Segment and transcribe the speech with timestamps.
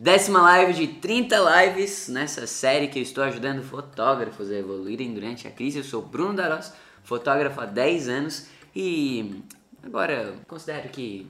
[0.00, 5.48] Décima live de 30 lives nessa série que eu estou ajudando fotógrafos a evoluírem durante
[5.48, 5.78] a crise.
[5.78, 9.42] Eu sou Bruno Daros, fotógrafo há 10 anos e
[9.82, 11.26] agora considero que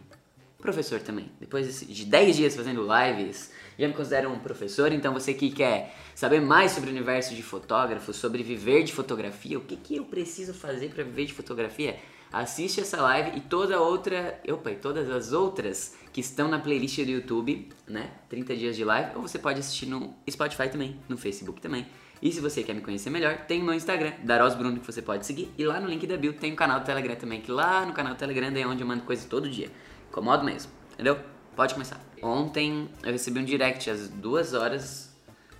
[0.59, 1.33] professor também.
[1.41, 5.97] Depois de 10 dias fazendo lives, já me considero um professor, então você que quer
[6.15, 10.05] saber mais sobre o universo de fotógrafo, sobre viver de fotografia, o que, que eu
[10.05, 11.99] preciso fazer para viver de fotografia,
[12.33, 16.97] assiste essa live e toda outra, opa, e todas as outras que estão na playlist
[17.05, 18.11] do YouTube, né?
[18.29, 21.87] 30 dias de live, ou você pode assistir no Spotify também, no Facebook também.
[22.21, 25.25] E se você quer me conhecer melhor, tem meu Instagram, Daros Bruno, que você pode
[25.25, 25.53] seguir.
[25.57, 27.93] E lá no link da bio tem o canal do Telegram também, que lá no
[27.93, 29.71] canal do Telegram é onde eu mando coisa todo dia.
[30.09, 31.19] Incomodo mesmo, entendeu?
[31.55, 32.01] Pode começar.
[32.23, 35.17] Ontem eu recebi um direct às duas horas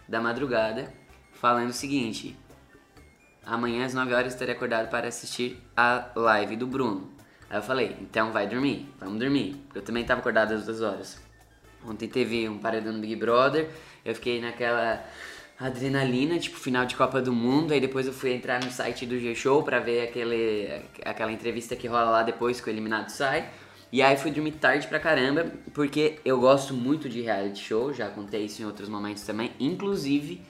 [0.09, 0.93] da madrugada
[1.33, 2.37] falando o seguinte:
[3.49, 7.11] amanhã às 9 horas estarei acordado para assistir a live do Bruno.
[7.51, 9.57] Aí eu falei: então vai dormir, vamos dormir.
[9.75, 11.21] Eu também estava acordado às duas horas.
[11.87, 13.69] Ontem teve um paredão no Big Brother,
[14.05, 15.05] eu fiquei naquela
[15.59, 19.19] adrenalina, tipo final de Copa do Mundo, aí depois eu fui entrar no site do
[19.19, 23.49] G-Show para ver aquele, aquela entrevista que rola lá depois que o eliminado sai.
[23.91, 28.09] E aí fui dormir tarde pra caramba, porque eu gosto muito de reality show, já
[28.09, 29.51] contei isso em outros momentos também.
[29.59, 30.43] Inclusive,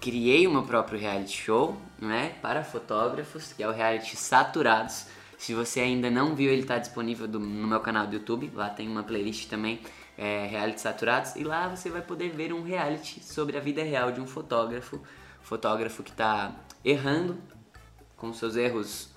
[0.00, 5.06] criei o meu próprio reality show, né, para fotógrafos, que é o reality Saturados.
[5.38, 8.50] Se você ainda não viu, ele está disponível do, no meu canal do YouTube.
[8.54, 9.80] Lá tem uma playlist também,
[10.16, 11.36] é, Reality Saturados.
[11.36, 15.00] E lá você vai poder ver um reality sobre a vida real de um fotógrafo.
[15.42, 16.52] Fotógrafo que está
[16.84, 17.36] errando
[18.16, 19.10] com seus erros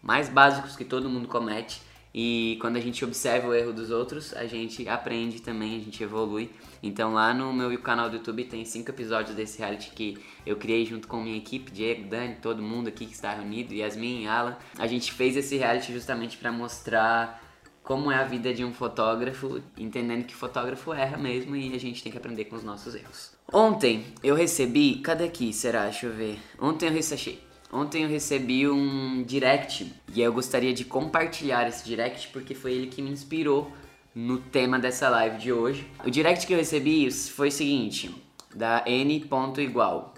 [0.00, 1.82] mais básicos que todo mundo comete
[2.14, 6.02] e quando a gente observa o erro dos outros, a gente aprende também, a gente
[6.02, 6.50] evolui.
[6.82, 10.84] Então lá no meu canal do YouTube tem cinco episódios desse reality que eu criei
[10.84, 14.56] junto com minha equipe, Diego, Dani, todo mundo aqui que está reunido, Yasmin, Alan.
[14.78, 17.42] A gente fez esse reality justamente para mostrar
[17.82, 22.02] como é a vida de um fotógrafo, entendendo que fotógrafo erra mesmo e a gente
[22.02, 23.32] tem que aprender com os nossos erros.
[23.50, 25.52] Ontem eu recebi, cadê aqui?
[25.52, 25.84] Será?
[25.84, 26.38] Deixa eu ver.
[26.60, 32.28] Ontem eu recebi Ontem eu recebi um direct e eu gostaria de compartilhar esse direct
[32.28, 33.70] porque foi ele que me inspirou
[34.18, 35.88] no tema dessa live de hoje.
[36.04, 38.12] O direct que eu recebi foi o seguinte,
[38.52, 39.24] da N.
[39.58, 40.12] Igual.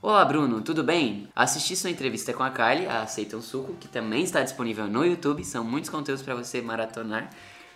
[0.00, 1.28] Olá Bruno, tudo bem?
[1.34, 5.04] Assisti sua entrevista com a Kylie, a Aceita um Suco, que também está disponível no
[5.04, 7.30] YouTube, são muitos conteúdos para você maratonar.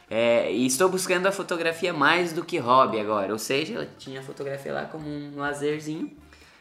[0.09, 4.21] É, e estou buscando a fotografia mais do que hobby agora, ou seja, ela tinha
[4.21, 6.17] a fotografia lá como um lazerzinho,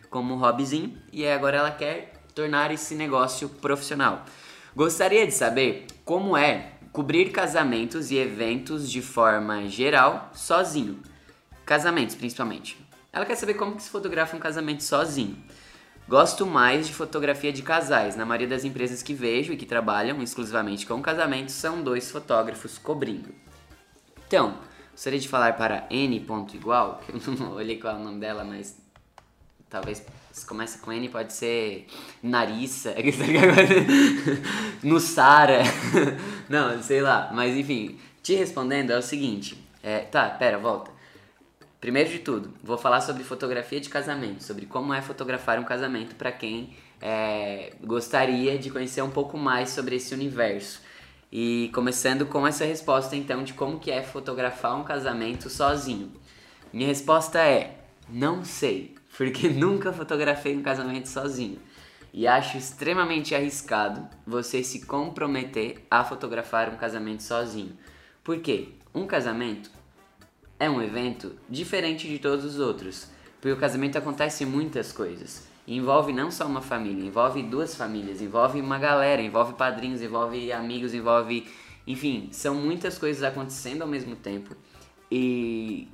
[0.10, 4.26] como um hobbyzinho, e agora ela quer tornar esse negócio profissional.
[4.76, 10.98] Gostaria de saber como é cobrir casamentos e eventos de forma geral sozinho.
[11.66, 12.78] Casamentos, principalmente.
[13.12, 15.38] Ela quer saber como que se fotografa um casamento sozinho.
[16.08, 18.16] Gosto mais de fotografia de casais.
[18.16, 22.78] Na maioria das empresas que vejo e que trabalham exclusivamente com casamentos, são dois fotógrafos
[22.78, 23.36] cobrindo.
[24.26, 24.58] Então,
[24.94, 26.26] gostaria de falar para N.
[26.54, 28.78] Igual, que eu não olhei qual é o nome dela, mas
[29.70, 30.02] talvez
[30.36, 31.88] se começa com N, pode ser
[32.22, 32.94] Narissa,
[34.84, 35.62] Nussara,
[36.50, 37.32] não, sei lá.
[37.34, 40.92] Mas enfim, te respondendo é o seguinte: é, tá, pera, volta.
[41.80, 46.16] Primeiro de tudo, vou falar sobre fotografia de casamento, sobre como é fotografar um casamento
[46.16, 50.82] para quem é, gostaria de conhecer um pouco mais sobre esse universo.
[51.32, 56.12] E começando com essa resposta então de como que é fotografar um casamento sozinho.
[56.74, 57.78] Minha resposta é:
[58.10, 61.60] não sei porque nunca fotografei um casamento sozinho.
[62.14, 67.78] E acho extremamente arriscado você se comprometer a fotografar um casamento sozinho.
[68.24, 68.70] Por quê?
[68.94, 69.70] Um casamento
[70.58, 73.10] é um evento diferente de todos os outros.
[73.42, 75.46] Porque o casamento acontece muitas coisas.
[75.68, 80.94] Envolve não só uma família, envolve duas famílias, envolve uma galera, envolve padrinhos, envolve amigos,
[80.94, 81.46] envolve.
[81.86, 84.56] Enfim, são muitas coisas acontecendo ao mesmo tempo.
[85.12, 85.88] E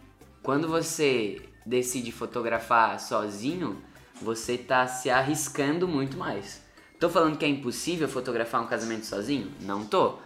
[0.44, 3.82] quando você decide fotografar sozinho,
[4.22, 6.62] você tá se arriscando muito mais.
[7.00, 9.52] Tô falando que é impossível fotografar um casamento sozinho?
[9.62, 10.18] Não tô.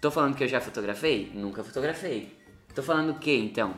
[0.00, 1.32] Tô falando que eu já fotografei?
[1.34, 2.38] Nunca fotografei.
[2.74, 3.74] Tô falando o que então?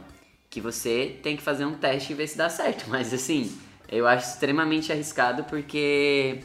[0.51, 2.89] Que você tem que fazer um teste e ver se dá certo.
[2.91, 3.57] Mas assim,
[3.89, 6.41] eu acho extremamente arriscado porque,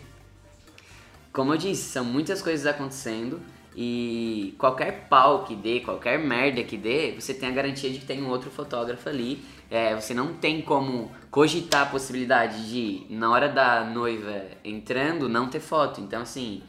[1.33, 3.41] como eu disse, são muitas coisas acontecendo
[3.75, 8.05] e qualquer pau que dê, qualquer merda que dê, você tem a garantia de que
[8.05, 9.43] tem um outro fotógrafo ali.
[9.71, 15.47] É, você não tem como cogitar a possibilidade de, na hora da noiva entrando, não
[15.47, 16.01] ter foto.
[16.01, 16.61] Então, assim,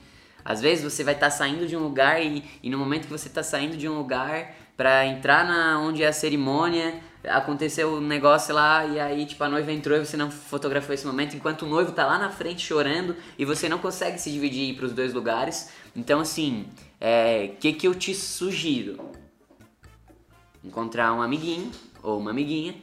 [0.45, 3.11] às vezes você vai estar tá saindo de um lugar e, e no momento que
[3.11, 6.95] você está saindo de um lugar para entrar na onde é a cerimônia,
[7.25, 11.07] aconteceu um negócio lá e aí tipo a noiva entrou e você não fotografou esse
[11.07, 14.77] momento enquanto o noivo tá lá na frente chorando e você não consegue se dividir
[14.77, 15.71] para os dois lugares.
[15.95, 16.67] Então assim,
[17.01, 19.11] é, que que eu te sugiro?
[20.65, 21.71] Encontrar um amiguinho
[22.01, 22.75] ou uma amiguinha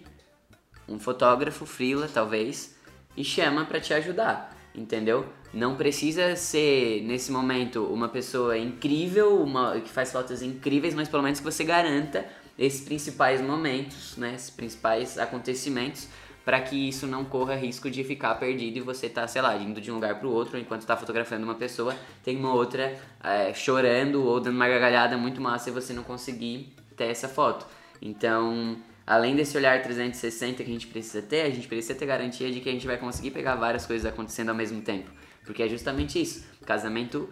[0.90, 2.76] um fotógrafo, frila, talvez,
[3.16, 5.26] e chama para te ajudar, entendeu?
[5.54, 11.24] Não precisa ser, nesse momento, uma pessoa incrível, uma, que faz fotos incríveis, mas pelo
[11.24, 12.26] menos que você garanta
[12.58, 16.08] esses principais momentos, né, esses principais acontecimentos,
[16.44, 19.80] para que isso não corra risco de ficar perdido e você tá, sei lá, indo
[19.80, 23.54] de um lugar para o outro, enquanto está fotografando uma pessoa, tem uma outra é,
[23.54, 27.68] chorando ou dando uma gargalhada muito massa e você não conseguir ter essa foto.
[28.02, 28.78] Então,
[29.10, 32.60] além desse olhar 360 que a gente precisa ter, a gente precisa ter garantia de
[32.60, 35.10] que a gente vai conseguir pegar várias coisas acontecendo ao mesmo tempo.
[35.44, 36.46] Porque é justamente isso.
[36.64, 37.28] Casamento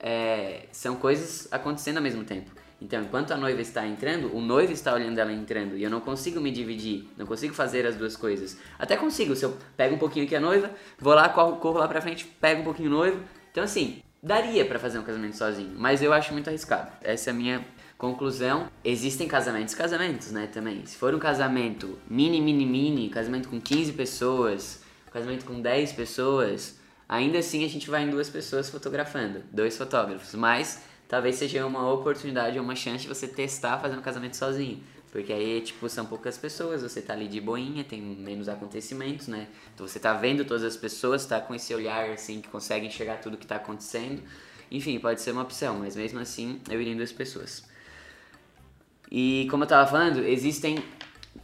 [0.00, 2.50] é, são coisas acontecendo ao mesmo tempo.
[2.80, 5.76] Então, enquanto a noiva está entrando, o noivo está olhando ela entrando.
[5.76, 8.56] E eu não consigo me dividir, não consigo fazer as duas coisas.
[8.78, 11.86] Até consigo, se eu pego um pouquinho aqui a noiva, vou lá, corro, corro lá
[11.86, 13.20] pra frente, pego um pouquinho o noivo.
[13.50, 16.90] Então, assim, daria para fazer um casamento sozinho, mas eu acho muito arriscado.
[17.02, 17.66] Essa é a minha
[17.98, 18.70] conclusão.
[18.82, 20.86] Existem casamentos casamentos, né, também.
[20.86, 26.78] Se for um casamento mini, mini, mini, casamento com 15 pessoas, casamento com 10 pessoas,
[27.08, 31.90] Ainda assim, a gente vai em duas pessoas fotografando, dois fotógrafos, mas talvez seja uma
[31.90, 34.82] oportunidade ou uma chance de você testar fazendo casamento sozinho.
[35.10, 39.48] Porque aí, tipo, são poucas pessoas, você tá ali de boinha, tem menos acontecimentos, né?
[39.74, 43.16] Então você tá vendo todas as pessoas, tá com esse olhar, assim, que consegue enxergar
[43.16, 44.22] tudo que tá acontecendo.
[44.70, 47.64] Enfim, pode ser uma opção, mas mesmo assim, eu iria em duas pessoas.
[49.10, 50.82] E como eu tava falando, existem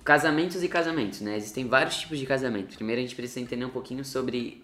[0.04, 1.36] casamentos e casamentos, né?
[1.36, 2.76] Existem vários tipos de casamento.
[2.76, 4.62] Primeiro a gente precisa entender um pouquinho sobre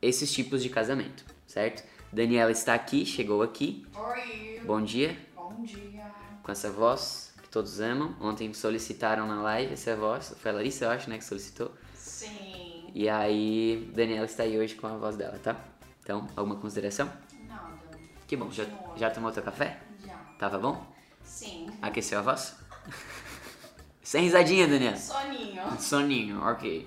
[0.00, 1.84] esses tipos de casamento, certo?
[2.12, 3.86] Daniela está aqui, chegou aqui.
[3.94, 4.60] Oi.
[4.64, 5.16] Bom dia.
[5.34, 6.04] Bom dia.
[6.42, 8.14] Com essa voz que todos amam.
[8.20, 10.34] Ontem solicitaram na live essa voz.
[10.38, 11.72] Foi a Larissa, eu acho, né, que solicitou.
[11.94, 12.90] Sim.
[12.94, 15.56] E aí, Daniela está aí hoje com a voz dela, tá?
[16.02, 17.10] Então, alguma consideração?
[17.48, 17.78] Nada.
[18.26, 18.50] Que bom.
[18.50, 18.66] Já,
[18.96, 19.80] já tomou teu café?
[20.04, 20.16] Já.
[20.38, 20.91] Tava bom?
[21.32, 21.66] Sim.
[21.80, 22.54] Aqueceu a voz?
[24.02, 24.96] Sem risadinha, Daniela.
[24.96, 25.62] Soninho.
[25.80, 26.86] Soninho, ok.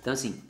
[0.00, 0.42] Então, assim,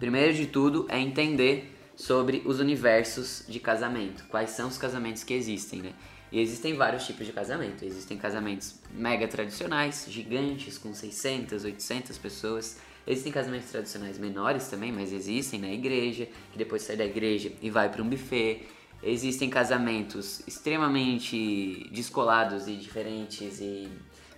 [0.00, 4.24] primeiro de tudo é entender sobre os universos de casamento.
[4.28, 5.92] Quais são os casamentos que existem, né?
[6.32, 7.84] E existem vários tipos de casamento.
[7.84, 12.78] Existem casamentos mega tradicionais, gigantes, com 600, 800 pessoas.
[13.06, 17.70] Existem casamentos tradicionais menores também, mas existem na igreja, que depois sai da igreja e
[17.70, 18.66] vai para um buffet.
[19.02, 23.88] Existem casamentos extremamente descolados e diferentes e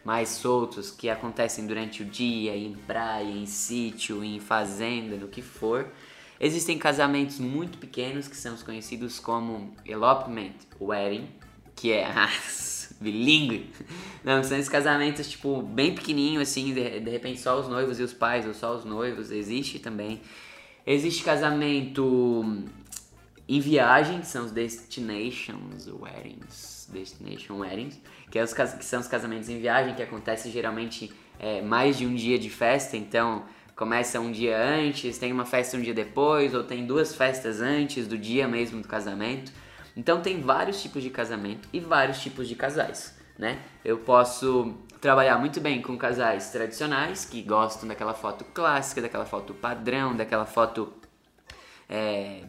[0.04, 5.40] mais soltos que acontecem durante o dia, em praia, em sítio, em fazenda, no que
[5.40, 5.90] for.
[6.38, 11.28] Existem casamentos muito pequenos que são os conhecidos como elopement wedding,
[11.74, 12.06] que é
[13.00, 13.70] bilíngue.
[14.22, 18.02] Não, são esses casamentos tipo bem pequenininho assim, de, de repente só os noivos e
[18.02, 20.20] os pais ou só os noivos, existe também.
[20.86, 22.64] Existe casamento
[23.56, 28.00] em viagem, que são os destinations weddings, destination weddings,
[28.30, 32.06] que, é os, que são os casamentos em viagem, que acontece geralmente é, mais de
[32.06, 33.44] um dia de festa, então
[33.74, 38.06] começa um dia antes, tem uma festa um dia depois, ou tem duas festas antes
[38.06, 39.50] do dia mesmo do casamento.
[39.96, 43.58] Então tem vários tipos de casamento e vários tipos de casais, né?
[43.84, 49.54] Eu posso trabalhar muito bem com casais tradicionais que gostam daquela foto clássica, daquela foto
[49.54, 50.92] padrão, daquela foto
[51.88, 52.44] é,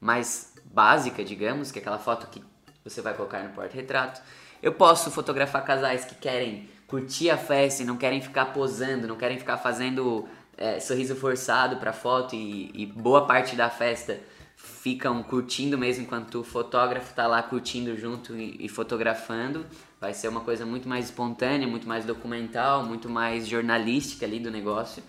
[0.00, 2.42] mais básica, digamos, que é aquela foto que
[2.84, 4.20] você vai colocar no porta-retrato.
[4.62, 9.16] Eu posso fotografar casais que querem curtir a festa e não querem ficar posando, não
[9.16, 10.26] querem ficar fazendo
[10.56, 14.18] é, sorriso forçado pra foto e, e boa parte da festa
[14.56, 19.66] ficam curtindo mesmo enquanto o fotógrafo tá lá curtindo junto e, e fotografando.
[20.00, 24.50] Vai ser uma coisa muito mais espontânea, muito mais documental, muito mais jornalística ali do
[24.50, 25.02] negócio.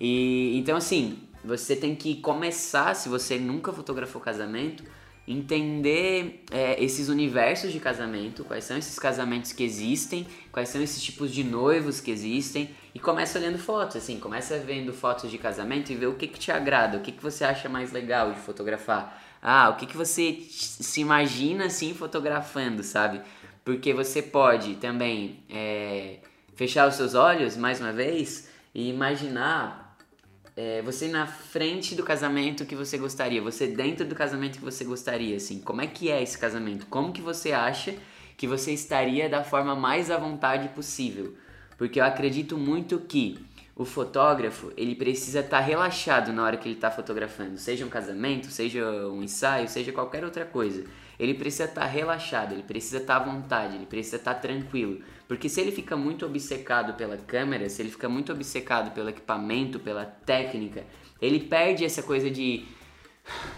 [0.00, 4.82] E então assim, você tem que começar, se você nunca fotografou casamento,
[5.26, 11.02] entender é, esses universos de casamento, quais são esses casamentos que existem, quais são esses
[11.02, 15.90] tipos de noivos que existem, e começa olhando fotos, assim, começa vendo fotos de casamento
[15.90, 18.40] e vê o que, que te agrada, o que, que você acha mais legal de
[18.40, 19.22] fotografar.
[19.42, 23.20] Ah, o que, que você se imagina assim fotografando, sabe?
[23.64, 26.18] Porque você pode também é,
[26.54, 29.83] fechar os seus olhos mais uma vez e imaginar
[30.56, 34.84] é, você na frente do casamento que você gostaria, você dentro do casamento que você
[34.84, 36.86] gostaria, assim, como é que é esse casamento?
[36.86, 37.94] Como que você acha
[38.36, 41.34] que você estaria da forma mais à vontade possível?
[41.76, 43.38] Porque eu acredito muito que
[43.76, 48.46] o fotógrafo, ele precisa estar relaxado na hora que ele está fotografando, seja um casamento,
[48.46, 50.84] seja um ensaio, seja qualquer outra coisa.
[51.18, 55.00] Ele precisa estar relaxado, ele precisa estar à vontade, ele precisa estar tranquilo.
[55.26, 59.78] Porque se ele fica muito obcecado pela câmera, se ele fica muito obcecado pelo equipamento,
[59.78, 60.84] pela técnica,
[61.20, 62.64] ele perde essa coisa de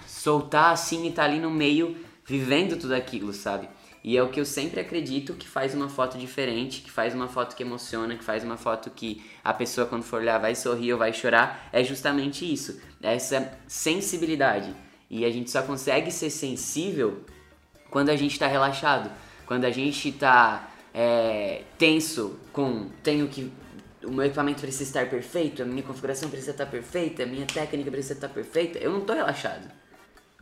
[0.07, 3.69] soltar assim e tá ali no meio vivendo tudo aquilo, sabe?
[4.03, 7.27] E é o que eu sempre acredito que faz uma foto diferente, que faz uma
[7.27, 10.93] foto que emociona, que faz uma foto que a pessoa quando for olhar vai sorrir
[10.93, 14.73] ou vai chorar, é justamente isso, essa sensibilidade.
[15.11, 17.25] E a gente só consegue ser sensível
[17.91, 19.11] quando a gente está relaxado,
[19.45, 23.53] quando a gente está é, tenso com tenho que
[24.03, 27.91] o meu equipamento precisa estar perfeito, a minha configuração precisa estar perfeita, a minha técnica
[27.91, 29.71] precisa estar perfeita, eu não estou relaxado.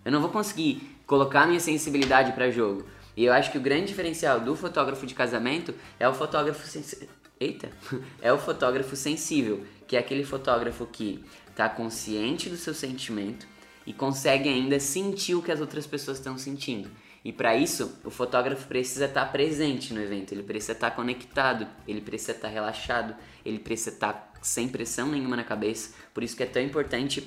[0.05, 2.85] Eu não vou conseguir colocar minha sensibilidade para jogo.
[3.17, 7.03] E eu acho que o grande diferencial do fotógrafo de casamento é o fotógrafo sens...
[7.41, 7.71] Eita,
[8.23, 13.47] é o fotógrafo sensível, que é aquele fotógrafo que está consciente do seu sentimento
[13.87, 16.91] e consegue ainda sentir o que as outras pessoas estão sentindo.
[17.25, 20.97] E para isso, o fotógrafo precisa estar tá presente no evento, ele precisa estar tá
[20.97, 25.95] conectado, ele precisa estar tá relaxado, ele precisa estar sem pressão nenhuma na cabeça.
[26.13, 27.27] Por isso que é tão importante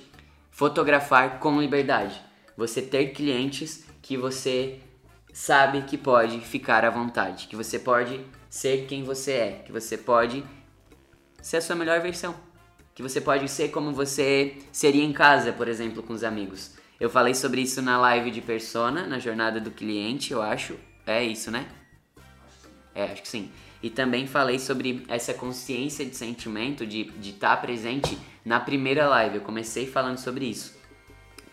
[0.51, 2.21] fotografar com liberdade.
[2.55, 4.79] Você ter clientes que você
[5.33, 9.97] sabe que pode ficar à vontade, que você pode ser quem você é, que você
[9.97, 10.43] pode
[11.41, 12.35] ser a sua melhor versão,
[12.93, 16.75] que você pode ser como você seria em casa, por exemplo, com os amigos.
[16.99, 20.75] Eu falei sobre isso na live de persona, na jornada do cliente, eu acho.
[21.05, 21.67] É isso, né?
[22.93, 23.51] É, acho que sim.
[23.81, 29.35] E também falei sobre essa consciência de sentimento, de estar tá presente na primeira live.
[29.35, 30.75] Eu comecei falando sobre isso.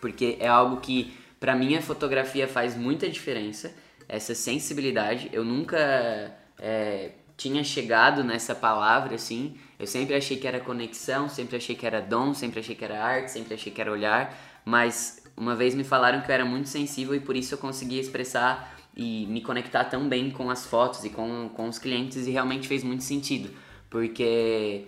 [0.01, 3.71] Porque é algo que para mim a fotografia faz muita diferença,
[4.09, 5.29] essa sensibilidade.
[5.31, 9.55] Eu nunca é, tinha chegado nessa palavra assim.
[9.77, 13.03] Eu sempre achei que era conexão, sempre achei que era dom, sempre achei que era
[13.03, 16.69] arte, sempre achei que era olhar, mas uma vez me falaram que eu era muito
[16.69, 21.03] sensível e por isso eu conseguia expressar e me conectar tão bem com as fotos
[21.03, 23.53] e com, com os clientes e realmente fez muito sentido,
[23.89, 24.85] porque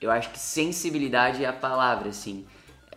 [0.00, 2.46] eu acho que sensibilidade é a palavra, assim.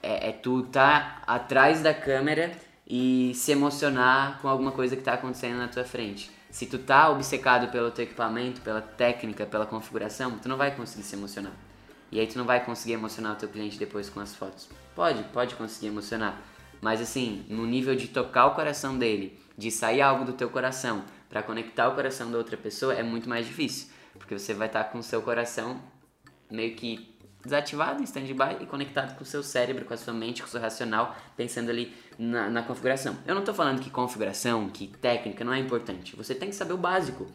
[0.03, 2.51] É, é tu tá atrás da câmera
[2.87, 6.29] e se emocionar com alguma coisa que está acontecendo na tua frente.
[6.49, 11.03] Se tu tá obcecado pelo teu equipamento, pela técnica, pela configuração, tu não vai conseguir
[11.03, 11.53] se emocionar.
[12.11, 14.67] E aí tu não vai conseguir emocionar o teu cliente depois com as fotos.
[14.93, 16.37] Pode, pode conseguir emocionar.
[16.81, 21.03] Mas assim, no nível de tocar o coração dele, de sair algo do teu coração
[21.29, 23.87] para conectar o coração da outra pessoa, é muito mais difícil.
[24.17, 25.79] Porque você vai estar tá com o seu coração
[26.49, 27.11] meio que
[27.43, 30.51] desativado em stand-by e conectado com o seu cérebro, com a sua mente, com o
[30.51, 33.17] seu racional, pensando ali na, na configuração.
[33.25, 36.15] Eu não estou falando que configuração, que técnica não é importante.
[36.15, 37.27] Você tem que saber o básico.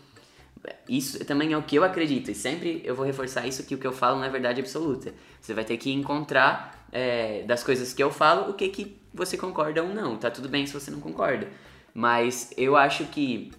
[0.88, 3.78] Isso também é o que eu acredito e sempre eu vou reforçar isso que o
[3.78, 5.14] que eu falo não é verdade absoluta.
[5.40, 9.36] Você vai ter que encontrar é, das coisas que eu falo o que que você
[9.36, 10.16] concorda ou não.
[10.16, 11.46] Tá tudo bem se você não concorda,
[11.92, 13.52] mas eu acho que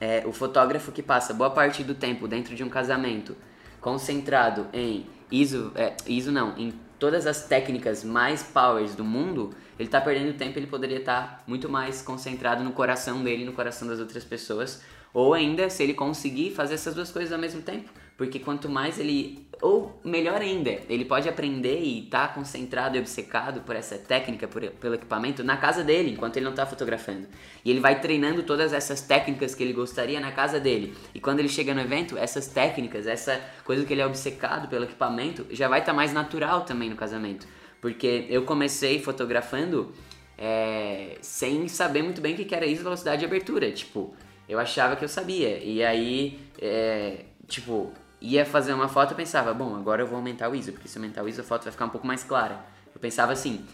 [0.00, 3.36] é, o fotógrafo que passa boa parte do tempo dentro de um casamento
[3.82, 9.88] concentrado em ISO, é, ISO não, em todas as técnicas mais powers do mundo, ele
[9.88, 13.86] está perdendo tempo, ele poderia estar tá muito mais concentrado no coração dele, no coração
[13.86, 17.90] das outras pessoas, ou ainda se ele conseguir fazer essas duas coisas ao mesmo tempo,
[18.16, 23.00] porque quanto mais ele ou melhor ainda, ele pode aprender e estar tá concentrado e
[23.00, 27.26] obcecado por essa técnica, por, pelo equipamento, na casa dele, enquanto ele não está fotografando.
[27.64, 30.94] E ele vai treinando todas essas técnicas que ele gostaria na casa dele.
[31.14, 34.84] E quando ele chega no evento, essas técnicas, essa coisa que ele é obcecado pelo
[34.84, 37.48] equipamento, já vai estar tá mais natural também no casamento.
[37.80, 39.94] Porque eu comecei fotografando
[40.36, 43.72] é, sem saber muito bem o que era isso, velocidade de abertura.
[43.72, 44.14] Tipo,
[44.46, 45.56] eu achava que eu sabia.
[45.64, 47.90] E aí, é, tipo,
[48.24, 50.96] ia fazer uma foto e pensava, bom, agora eu vou aumentar o ISO, porque se
[50.96, 52.58] aumentar o ISO a foto vai ficar um pouco mais clara.
[52.94, 53.64] Eu pensava assim.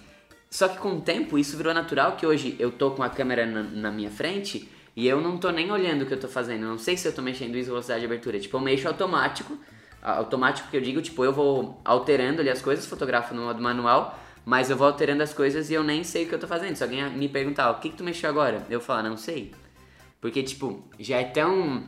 [0.50, 3.47] Só que com o tempo isso virou natural que hoje eu tô com a câmera
[3.47, 6.64] na, na minha frente e eu não tô nem olhando o que eu tô fazendo.
[6.64, 8.40] Eu não sei se eu tô mexendo ISO velocidade de abertura.
[8.40, 9.57] Tipo, eu mexo automático.
[10.02, 14.19] Automático que eu digo, tipo, eu vou alterando ali as coisas, fotografo no modo manual,
[14.47, 16.75] mas eu vou alterando as coisas e eu nem sei o que eu tô fazendo.
[16.75, 18.66] Se alguém me perguntar, o que, que tu mexeu agora?
[18.69, 19.52] Eu falar, não sei.
[20.21, 21.85] Porque, tipo, já é tão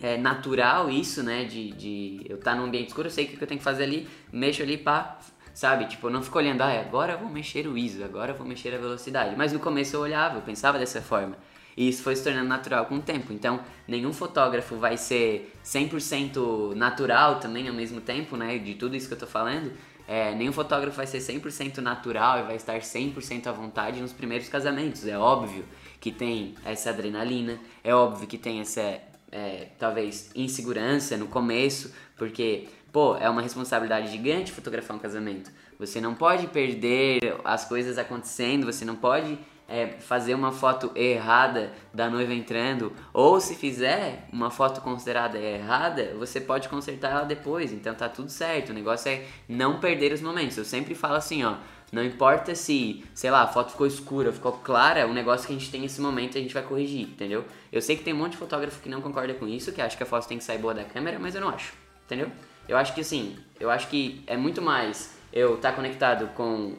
[0.00, 1.44] é, natural isso, né?
[1.44, 3.64] De, de eu estar tá num ambiente escuro, eu sei o que eu tenho que
[3.64, 5.18] fazer ali, mexo ali, pá,
[5.54, 5.86] sabe?
[5.86, 8.46] Tipo, eu não fico olhando, ah, agora eu vou mexer o ISO, agora eu vou
[8.46, 9.34] mexer a velocidade.
[9.36, 11.36] Mas no começo eu olhava, eu pensava dessa forma.
[11.76, 13.32] E isso foi se tornando natural com o tempo.
[13.32, 18.58] Então, nenhum fotógrafo vai ser 100% natural também ao mesmo tempo, né?
[18.58, 19.72] De tudo isso que eu tô falando.
[20.06, 24.48] É, nenhum fotógrafo vai ser 100% natural e vai estar 100% à vontade nos primeiros
[24.48, 25.06] casamentos.
[25.06, 25.64] É óbvio
[26.00, 29.00] que tem essa adrenalina, é óbvio que tem essa
[29.32, 35.50] é, talvez insegurança no começo, porque, pô, é uma responsabilidade gigante fotografar um casamento.
[35.78, 39.38] Você não pode perder as coisas acontecendo, você não pode
[39.70, 46.12] é, fazer uma foto errada da noiva entrando, ou se fizer uma foto considerada errada,
[46.18, 48.70] você pode consertar ela depois, então tá tudo certo.
[48.70, 50.58] O negócio é não perder os momentos.
[50.58, 51.54] Eu sempre falo assim, ó,
[51.92, 55.58] Não importa se, sei lá, a foto ficou escura, ficou clara, o negócio que a
[55.58, 57.44] gente tem nesse momento a gente vai corrigir, entendeu?
[57.72, 59.96] Eu sei que tem um monte de fotógrafo que não concorda com isso, que acha
[59.96, 61.72] que a foto tem que sair boa da câmera, mas eu não acho,
[62.04, 62.30] entendeu?
[62.68, 66.76] Eu acho que assim, eu acho que é muito mais eu estar tá conectado com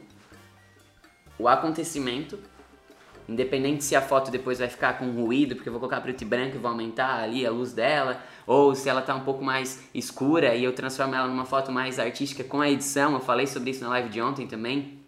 [1.38, 2.38] o acontecimento,
[3.28, 6.24] independente se a foto depois vai ficar com ruído, porque eu vou colocar preto e
[6.24, 9.82] branco e vou aumentar ali a luz dela, ou se ela tá um pouco mais
[9.94, 13.12] escura e eu transformo ela numa foto mais artística com a edição.
[13.12, 15.01] Eu falei sobre isso na live de ontem também,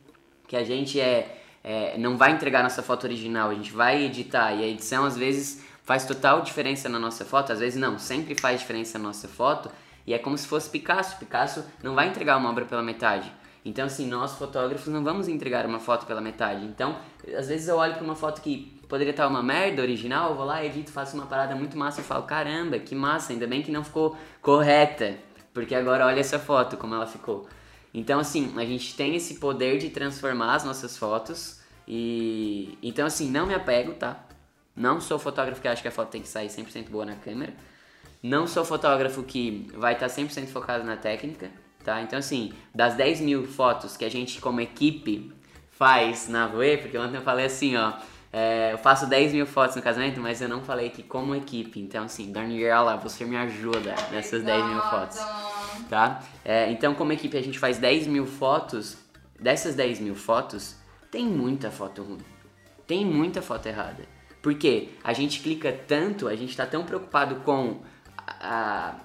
[0.46, 4.52] que a gente é, é não vai entregar nossa foto original, a gente vai editar
[4.52, 8.34] e a edição às vezes faz total diferença na nossa foto, às vezes não, sempre
[8.34, 9.70] faz diferença na nossa foto.
[10.06, 11.16] E é como se fosse Picasso.
[11.18, 13.32] Picasso não vai entregar uma obra pela metade.
[13.64, 16.64] Então, assim, nós fotógrafos não vamos entregar uma foto pela metade.
[16.66, 16.96] Então,
[17.34, 20.44] às vezes eu olho para uma foto que poderia estar uma merda original, eu vou
[20.44, 23.70] lá, edito, faço uma parada muito massa e falo: caramba, que massa, ainda bem que
[23.70, 25.16] não ficou correta.
[25.54, 27.46] Porque agora olha essa foto, como ela ficou.
[27.94, 31.60] Então, assim, a gente tem esse poder de transformar as nossas fotos.
[31.86, 32.76] E.
[32.82, 34.26] Então, assim, não me apego, tá?
[34.74, 37.54] Não sou fotógrafo que acha que a foto tem que sair 100% boa na câmera.
[38.20, 41.50] Não sou fotógrafo que vai estar 100% focado na técnica,
[41.84, 42.02] tá?
[42.02, 45.32] Então, assim, das 10 mil fotos que a gente, como equipe,
[45.70, 47.92] faz na Voe, porque ontem eu falei assim, ó,
[48.32, 51.78] é, eu faço 10 mil fotos no casamento, mas eu não falei que como equipe.
[51.78, 55.18] Então, assim, Daniela, você me ajuda nessas 10 mil fotos,
[55.88, 56.22] tá?
[56.44, 58.96] É, então, como equipe, a gente faz 10 mil fotos.
[59.38, 60.76] Dessas 10 mil fotos,
[61.10, 62.18] tem muita foto ruim.
[62.86, 64.04] Tem muita foto errada.
[64.42, 67.80] Porque a gente clica tanto, a gente está tão preocupado com
[68.18, 68.96] a,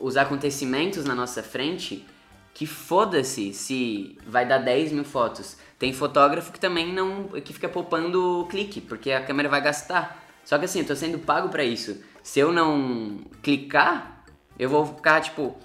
[0.00, 2.04] os acontecimentos na nossa frente
[2.54, 5.56] que foda-se se vai dar 10 mil fotos.
[5.78, 7.28] Tem fotógrafo que também não.
[7.28, 10.22] que fica poupando clique, porque a câmera vai gastar.
[10.44, 12.02] Só que assim, eu tô sendo pago para isso.
[12.22, 14.11] Se eu não clicar,
[14.58, 15.56] eu vou ficar tipo.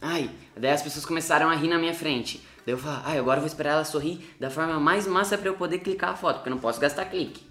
[0.00, 2.40] Ai, daí as pessoas começaram a rir na minha frente.
[2.64, 5.48] Daí eu falo, ai, agora eu vou esperar ela sorrir da forma mais massa para
[5.48, 7.48] eu poder clicar a foto, porque eu não posso gastar clique.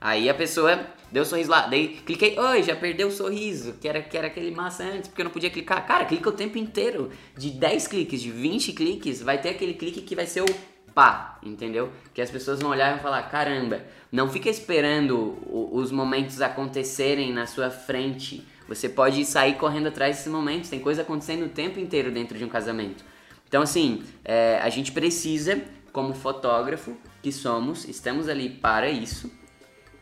[0.00, 0.80] Aí a pessoa
[1.12, 4.28] deu um sorriso lá, daí cliquei, oi, já perdeu o sorriso, que era, que era
[4.28, 5.86] aquele massa antes, porque eu não podia clicar.
[5.86, 7.10] Cara, clica o tempo inteiro.
[7.36, 10.54] De 10 cliques, de 20 cliques, vai ter aquele clique que vai ser o
[10.94, 11.92] pá, entendeu?
[12.12, 15.38] Que as pessoas vão olhar e vão falar, caramba, não fica esperando
[15.72, 18.44] os momentos acontecerem na sua frente.
[18.70, 22.44] Você pode sair correndo atrás desses momentos, tem coisa acontecendo o tempo inteiro dentro de
[22.44, 23.04] um casamento.
[23.48, 25.60] Então, assim, é, a gente precisa,
[25.92, 29.28] como fotógrafo que somos, estamos ali para isso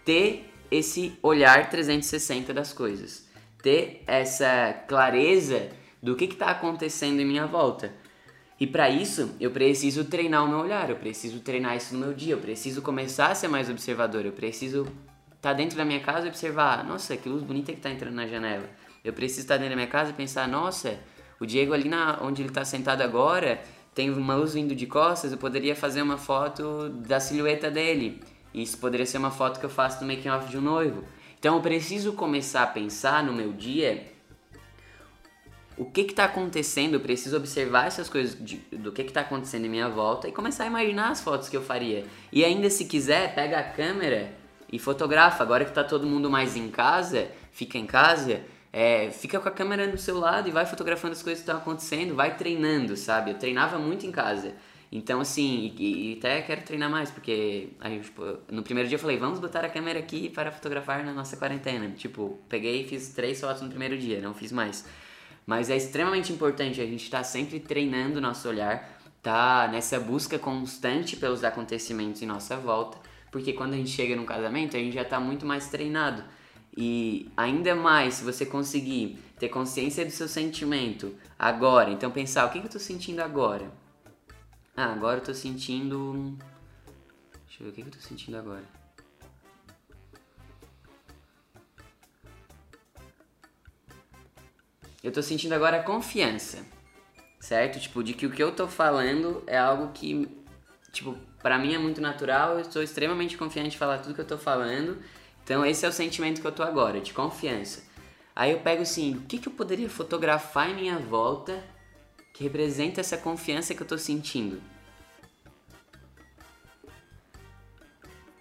[0.05, 3.27] ter esse olhar 360 das coisas,
[3.63, 5.71] ter essa clareza
[6.03, 7.91] do que está acontecendo em minha volta.
[8.61, 12.13] E para isso, eu preciso treinar o meu olhar, eu preciso treinar isso no meu
[12.13, 14.87] dia, eu preciso começar a ser mais observador, eu preciso
[15.39, 18.15] estar tá dentro da minha casa e observar, nossa, que luz bonita que está entrando
[18.15, 18.69] na janela.
[19.03, 20.99] Eu preciso estar dentro da minha casa e pensar, nossa,
[21.41, 23.63] o Diego ali na, onde ele está sentado agora
[23.95, 28.23] tem uma luz vindo de costas, eu poderia fazer uma foto da silhueta dele.
[28.55, 31.03] Isso poderia ser uma foto que eu faço do making off de um noivo.
[31.39, 34.13] Então eu preciso começar a pensar no meu dia
[35.77, 39.69] o que está acontecendo, eu preciso observar essas coisas de, do que está acontecendo em
[39.69, 42.05] minha volta e começar a imaginar as fotos que eu faria.
[42.33, 44.33] E ainda se quiser, pega a câmera
[44.73, 45.43] e fotografa.
[45.43, 49.53] Agora que está todo mundo mais em casa, fica em casa, é, fica com a
[49.53, 53.31] câmera no seu lado e vai fotografando as coisas que estão acontecendo, vai treinando, sabe?
[53.31, 54.55] Eu treinava muito em casa.
[54.91, 59.01] Então, assim, e, e, até quero treinar mais, porque aí, tipo, no primeiro dia eu
[59.01, 61.91] falei, vamos botar a câmera aqui para fotografar na nossa quarentena.
[61.91, 64.87] Tipo, peguei e fiz três fotos no primeiro dia, não fiz mais.
[65.47, 70.01] Mas é extremamente importante a gente estar tá sempre treinando o nosso olhar, tá nessa
[70.01, 72.99] busca constante pelos acontecimentos em nossa volta,
[73.39, 76.25] porque quando a gente chega num casamento, a gente já está muito mais treinado.
[76.77, 82.49] E ainda mais, se você conseguir ter consciência do seu sentimento agora, então pensar, o
[82.51, 83.71] que, que eu estou sentindo agora?
[84.77, 86.37] Ah, agora eu tô sentindo.
[87.47, 88.65] Deixa eu ver o que, eu tô sentindo agora.
[95.01, 96.67] Eu tô sentindo agora confiança,
[97.39, 97.79] certo?
[97.79, 100.29] Tipo, de que o que eu tô falando é algo que,
[100.91, 104.27] tipo, pra mim é muito natural, eu estou extremamente confiante de falar tudo que eu
[104.27, 104.99] tô falando.
[105.45, 107.83] Então, esse é o sentimento que eu tô agora, de confiança.
[108.37, 111.65] Aí eu pego assim, o que, que eu poderia fotografar em minha volta
[112.33, 114.63] que representa essa confiança que eu tô sentindo.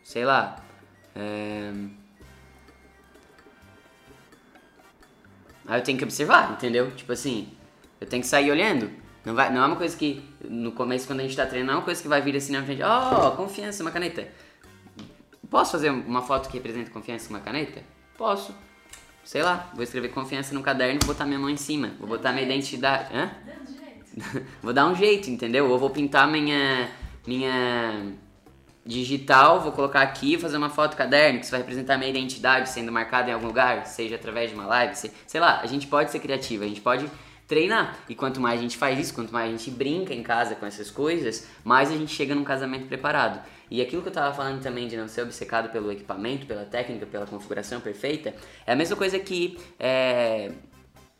[0.03, 0.63] Sei lá.
[1.15, 1.71] É...
[5.65, 6.91] Aí eu tenho que observar, entendeu?
[6.91, 7.51] Tipo assim,
[7.99, 8.91] eu tenho que sair olhando.
[9.27, 11.73] Não, vai, não é uma coisa que, no começo, quando a gente tá treinando, não
[11.73, 12.81] é uma coisa que vai vir assim na frente.
[12.81, 14.25] Oh, confiança, uma caneta.
[15.49, 17.83] Posso fazer uma foto que representa confiança com uma caneta?
[18.17, 18.55] Posso
[19.25, 21.91] sei lá, vou escrever confiança no caderno e botar minha mão em cima.
[21.99, 23.13] Vou botar minha identidade.
[23.13, 23.29] Hã?
[24.63, 25.69] vou dar um jeito, entendeu?
[25.69, 26.89] Ou vou pintar minha
[27.25, 28.13] minha
[28.85, 32.89] digital, vou colocar aqui, fazer uma foto caderno que isso vai representar minha identidade sendo
[32.89, 36.19] marcada em algum lugar, seja através de uma live, sei lá, a gente pode ser
[36.19, 37.05] criativo, a gente pode
[37.47, 37.97] treinar.
[38.09, 40.65] E quanto mais a gente faz isso, quanto mais a gente brinca em casa com
[40.65, 43.41] essas coisas, mais a gente chega num casamento preparado.
[43.71, 47.05] E aquilo que eu tava falando também de não ser obcecado pelo equipamento, pela técnica,
[47.05, 50.51] pela configuração perfeita, é a mesma coisa que é,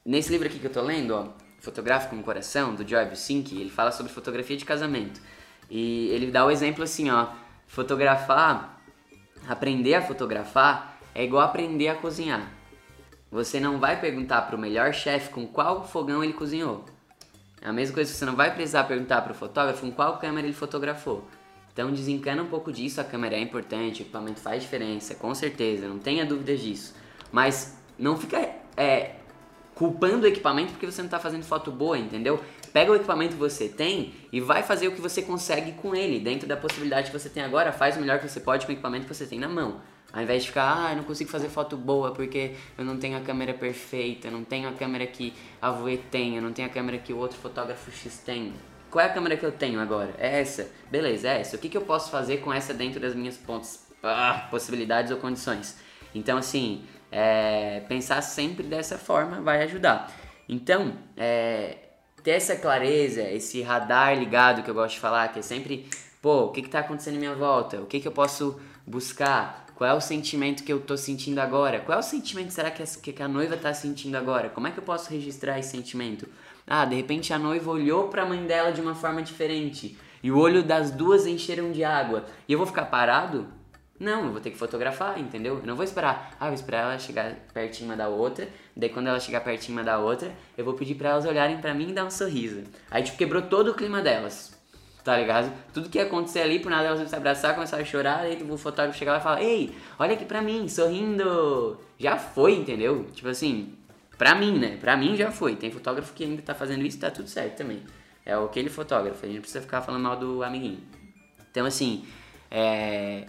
[0.05, 1.27] nesse livro aqui que eu tô lendo, ó,
[1.59, 5.19] Fotográfico com Coração, do Joy Busink, ele fala sobre fotografia de casamento.
[5.69, 7.27] E ele dá o exemplo assim, ó,
[7.67, 8.81] fotografar,
[9.47, 12.56] aprender a fotografar é igual aprender a cozinhar.
[13.29, 16.85] Você não vai perguntar para o melhor chefe com qual fogão ele cozinhou.
[17.61, 20.17] É a mesma coisa que você não vai precisar perguntar para o fotógrafo com qual
[20.17, 21.27] câmera ele fotografou.
[21.73, 25.87] Então desencana um pouco disso, a câmera é importante, o equipamento faz diferença, com certeza,
[25.87, 26.95] não tenha dúvidas disso.
[27.31, 29.15] Mas não fica é,
[29.75, 32.39] culpando o equipamento porque você não está fazendo foto boa, entendeu?
[32.73, 36.19] Pega o equipamento que você tem e vai fazer o que você consegue com ele,
[36.19, 38.73] dentro da possibilidade que você tem agora, faz o melhor que você pode com o
[38.73, 39.81] equipamento que você tem na mão.
[40.11, 43.17] Ao invés de ficar, ah, eu não consigo fazer foto boa porque eu não tenho
[43.17, 46.67] a câmera perfeita, eu não tenho a câmera que a Voe tem, eu não tenho
[46.67, 48.53] a câmera que o outro fotógrafo X tem.
[48.89, 50.13] Qual é a câmera que eu tenho agora?
[50.17, 50.71] É essa.
[50.89, 51.57] Beleza, é essa.
[51.57, 55.17] O que, que eu posso fazer com essa dentro das minhas pontos, ah, possibilidades ou
[55.17, 55.77] condições?
[56.15, 60.11] Então, assim, é, pensar sempre dessa forma vai ajudar.
[60.47, 61.77] Então, é,
[62.23, 65.87] ter essa clareza, esse radar ligado que eu gosto de falar, que é sempre,
[66.21, 67.81] pô, o que está acontecendo em minha volta?
[67.81, 69.66] O que, que eu posso buscar?
[69.77, 71.79] Qual é o sentimento que eu tô sentindo agora?
[71.79, 74.49] Qual é o sentimento será que a, que a noiva tá sentindo agora?
[74.49, 76.27] Como é que eu posso registrar esse sentimento?
[76.65, 80.31] Ah, de repente a noiva olhou para a mãe dela de uma forma diferente e
[80.31, 82.25] o olho das duas encheram de água.
[82.47, 83.45] E eu vou ficar parado?
[83.99, 85.59] Não, eu vou ter que fotografar, entendeu?
[85.59, 86.35] Eu não vou esperar.
[86.39, 88.49] Ah, vou esperar ela chegar pertinho uma da outra.
[88.75, 91.75] Daí quando ela chegar pertinho uma da outra, eu vou pedir para elas olharem para
[91.75, 92.63] mim e dar um sorriso.
[92.89, 94.56] Aí tipo quebrou todo o clima delas
[95.07, 95.53] tá ligado?
[95.73, 98.43] Tudo que ia acontecer ali, por nada elas iam se abraçar, começar a chorar, aí
[98.43, 101.79] o fotógrafo chegava e falava, ei, olha aqui pra mim, sorrindo.
[101.97, 103.05] Já foi, entendeu?
[103.13, 103.73] Tipo assim,
[104.17, 104.75] pra mim, né?
[104.75, 105.55] Pra mim já foi.
[105.55, 107.83] Tem fotógrafo que ainda tá fazendo isso, tá tudo certo também.
[108.25, 110.83] É aquele fotógrafo, a gente não precisa ficar falando mal do amiguinho.
[111.49, 112.05] Então, assim,
[112.51, 113.27] é...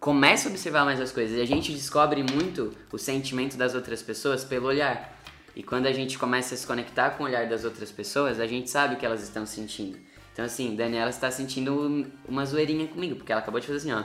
[0.00, 4.00] Começa a observar mais as coisas e a gente descobre muito o sentimento das outras
[4.00, 5.14] pessoas pelo olhar.
[5.54, 8.46] E quando a gente começa a se conectar com o olhar das outras pessoas, a
[8.46, 10.07] gente sabe o que elas estão sentindo.
[10.38, 14.04] Então, assim, Daniela está sentindo uma zoeirinha comigo, porque ela acabou de fazer assim, ó,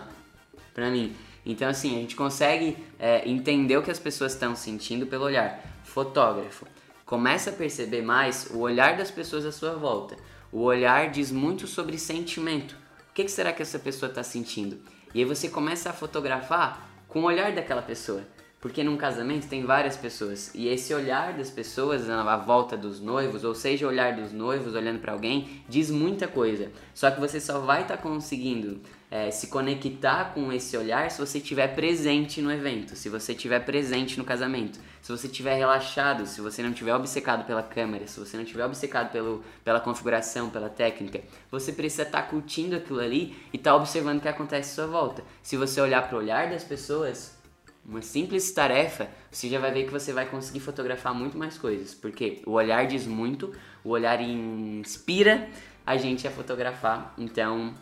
[0.74, 1.16] pra mim.
[1.46, 5.64] Então, assim, a gente consegue é, entender o que as pessoas estão sentindo pelo olhar.
[5.84, 6.66] Fotógrafo,
[7.06, 10.18] começa a perceber mais o olhar das pessoas à sua volta.
[10.52, 12.76] O olhar diz muito sobre sentimento.
[13.12, 14.80] O que, que será que essa pessoa está sentindo?
[15.14, 18.24] E aí você começa a fotografar com o olhar daquela pessoa.
[18.64, 23.44] Porque num casamento tem várias pessoas e esse olhar das pessoas à volta dos noivos,
[23.44, 26.72] ou seja, o olhar dos noivos olhando para alguém, diz muita coisa.
[26.94, 28.80] Só que você só vai estar tá conseguindo
[29.12, 33.60] é, se conectar com esse olhar se você estiver presente no evento, se você estiver
[33.60, 38.18] presente no casamento, se você estiver relaxado, se você não estiver obcecado pela câmera, se
[38.18, 41.20] você não estiver obcecado pelo, pela configuração, pela técnica.
[41.52, 44.86] Você precisa estar tá curtindo aquilo ali e estar tá observando o que acontece à
[44.86, 45.22] sua volta.
[45.42, 47.43] Se você olhar para o olhar das pessoas,
[47.86, 51.94] uma simples tarefa, você já vai ver que você vai conseguir fotografar muito mais coisas,
[51.94, 55.50] porque o olhar diz muito, o olhar inspira
[55.86, 57.14] a gente a fotografar.
[57.18, 57.76] Então,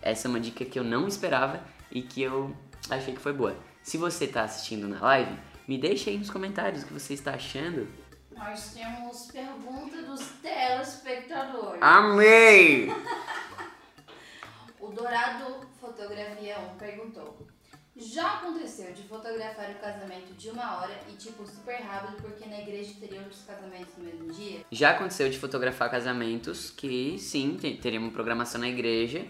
[0.00, 2.56] essa é uma dica que eu não esperava e que eu
[2.88, 3.56] achei que foi boa.
[3.82, 5.38] Se você está assistindo na live,
[5.68, 7.86] me deixa aí nos comentários o que você está achando.
[8.30, 11.82] Nós temos pergunta dos telespectadores.
[11.82, 12.88] Amei!
[14.80, 17.46] o Dourado Fotografia 1 perguntou:
[17.96, 22.60] já aconteceu de fotografar o casamento de uma hora e tipo super rápido porque na
[22.60, 24.60] igreja teria outros casamentos no mesmo dia?
[24.70, 29.26] Já aconteceu de fotografar casamentos que sim, teria uma programação na igreja,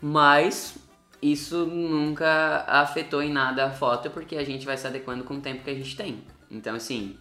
[0.00, 0.76] mas
[1.22, 5.40] isso nunca afetou em nada a foto porque a gente vai se adequando com o
[5.40, 6.22] tempo que a gente tem.
[6.50, 7.18] Então assim,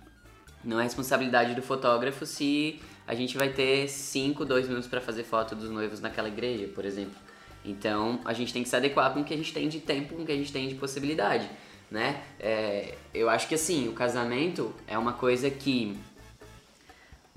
[0.63, 5.23] não é responsabilidade do fotógrafo se a gente vai ter 5, 2 minutos para fazer
[5.23, 7.15] foto dos noivos naquela igreja, por exemplo.
[7.63, 10.15] Então a gente tem que se adequar com o que a gente tem de tempo,
[10.15, 11.49] com o que a gente tem de possibilidade,
[11.89, 12.21] né?
[12.39, 15.97] É, eu acho que assim, o casamento é uma coisa que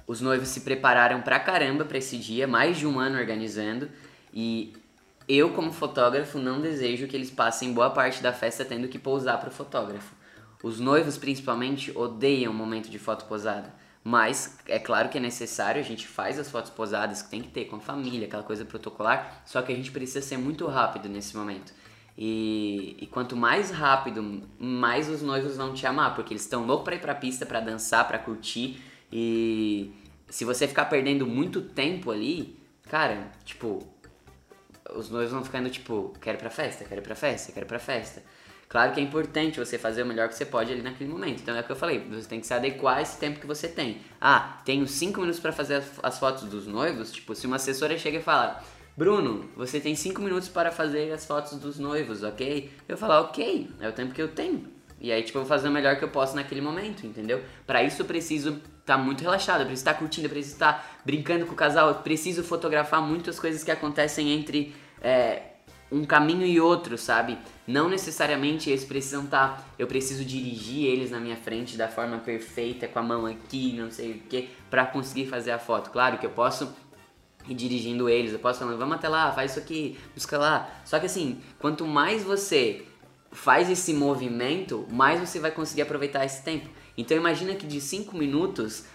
[0.07, 3.91] os noivos se prepararam pra caramba para esse dia, mais de um ano organizando,
[4.33, 4.75] e
[5.29, 9.39] eu como fotógrafo não desejo que eles passem boa parte da festa tendo que pousar
[9.39, 10.15] para o fotógrafo.
[10.63, 13.73] Os noivos principalmente odeiam o momento de foto posada.
[14.07, 17.49] Mas é claro que é necessário, a gente faz as fotos posadas que tem que
[17.49, 21.09] ter com a família, aquela coisa protocolar, só que a gente precisa ser muito rápido
[21.09, 21.73] nesse momento.
[22.17, 26.85] E, e quanto mais rápido, mais os noivos vão te amar, porque eles estão loucos
[26.85, 28.79] para ir pra pista, para dançar, para curtir.
[29.11, 29.91] E
[30.29, 33.83] se você ficar perdendo muito tempo ali, cara, tipo,
[34.95, 37.69] os noivos vão ficando tipo, quero ir pra festa, quero ir pra festa, quero ir
[37.69, 38.23] pra festa.
[38.75, 41.41] Claro que é importante você fazer o melhor que você pode ali naquele momento.
[41.41, 43.47] Então é o que eu falei, você tem que se adequar a esse tempo que
[43.47, 44.01] você tem.
[44.21, 47.13] Ah, tenho 5 minutos para fazer as fotos dos noivos.
[47.13, 48.61] Tipo, se uma assessora chega e fala,
[48.97, 52.69] Bruno, você tem 5 minutos para fazer as fotos dos noivos, ok?
[52.89, 54.67] Eu falo, ok, é o tempo que eu tenho.
[55.01, 57.45] E aí, tipo, eu vou fazer o melhor que eu posso naquele momento, entendeu?
[57.65, 60.57] Para isso eu preciso estar tá muito relaxado, eu preciso estar tá curtindo, eu preciso
[60.57, 65.54] estar tá brincando com o casal, eu preciso fotografar muitas coisas que acontecem entre é,
[65.95, 67.39] um caminho e outro, sabe?
[67.67, 69.57] Não necessariamente eles precisam estar.
[69.57, 73.73] Tá, eu preciso dirigir eles na minha frente da forma perfeita, com a mão aqui,
[73.79, 75.91] não sei o que, para conseguir fazer a foto.
[75.91, 76.75] Claro que eu posso
[77.47, 80.69] ir dirigindo eles, eu posso falar, vamos até lá, faz isso aqui, busca lá.
[80.85, 82.85] Só que assim, quanto mais você
[83.31, 86.69] faz esse movimento, mais você vai conseguir aproveitar esse tempo.
[86.99, 88.87] Então imagina que de 5 minutos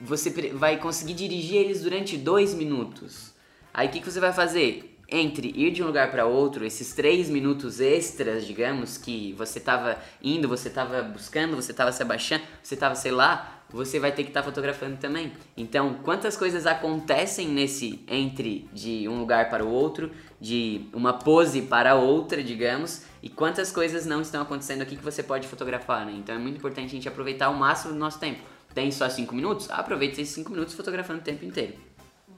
[0.00, 3.34] você vai conseguir dirigir eles durante 2 minutos.
[3.72, 4.89] Aí o que, que você vai fazer?
[5.10, 9.98] Entre ir de um lugar para outro, esses três minutos extras, digamos, que você estava
[10.22, 14.22] indo, você estava buscando, você estava se abaixando, você estava, sei lá, você vai ter
[14.22, 15.32] que estar tá fotografando também.
[15.56, 21.62] Então, quantas coisas acontecem nesse entre de um lugar para o outro, de uma pose
[21.62, 26.12] para outra, digamos, e quantas coisas não estão acontecendo aqui que você pode fotografar, né?
[26.16, 28.40] Então é muito importante a gente aproveitar o máximo do nosso tempo.
[28.74, 29.68] Tem só cinco minutos?
[29.70, 31.74] Aproveite esses cinco minutos fotografando o tempo inteiro.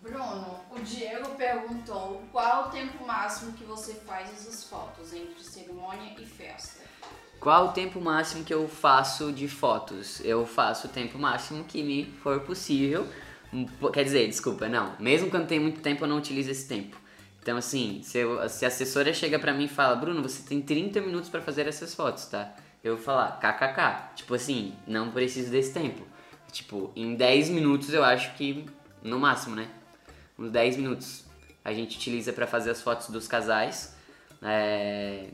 [0.02, 6.12] Bruno, o Diego perguntou qual o tempo máximo que você faz essas fotos entre cerimônia
[6.18, 6.82] e festa.
[7.38, 10.20] Qual o tempo máximo que eu faço de fotos?
[10.24, 13.06] Eu faço o tempo máximo que me for possível.
[13.92, 14.96] Quer dizer, desculpa, não.
[14.98, 16.96] Mesmo quando tem muito tempo, eu não utilizo esse tempo.
[17.40, 20.60] Então, assim, se, eu, se a assessora chega pra mim e fala, Bruno, você tem
[20.60, 22.52] 30 minutos para fazer essas fotos, tá?
[22.82, 24.16] Eu vou falar, kkk.
[24.16, 26.04] Tipo assim, não preciso desse tempo.
[26.50, 28.66] Tipo, em 10 minutos eu acho que,
[29.00, 29.68] no máximo, né?
[30.38, 31.24] Uns 10 minutos.
[31.64, 33.96] A gente utiliza para fazer as fotos dos casais,
[34.42, 35.28] é,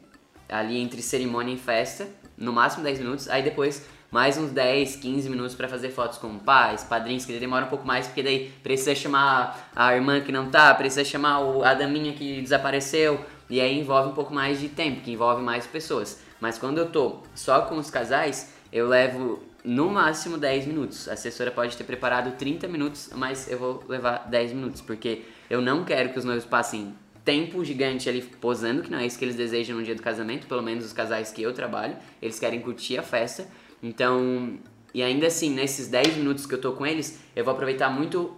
[0.48, 3.28] ali entre cerimônia e festa, no máximo 10 minutos.
[3.28, 7.66] Aí depois mais uns 10, 15 minutos para fazer fotos com pais, padrinhos, que demora
[7.66, 11.62] um pouco mais, porque daí precisa chamar a irmã que não tá, precisa chamar o,
[11.62, 15.66] a daminha que desapareceu, e aí envolve um pouco mais de tempo, que envolve mais
[15.66, 16.20] pessoas.
[16.40, 21.08] Mas quando eu tô só com os casais, eu levo no máximo 10 minutos.
[21.08, 25.60] A assessora pode ter preparado 30 minutos, mas eu vou levar 10 minutos, porque eu
[25.60, 26.94] não quero que os noivos passem
[27.24, 30.46] tempo gigante ali posando, que não é isso que eles desejam no dia do casamento,
[30.46, 33.46] pelo menos os casais que eu trabalho, eles querem curtir a festa.
[33.82, 34.58] Então,
[34.94, 38.34] e ainda assim, nesses 10 minutos que eu tô com eles, eu vou aproveitar muito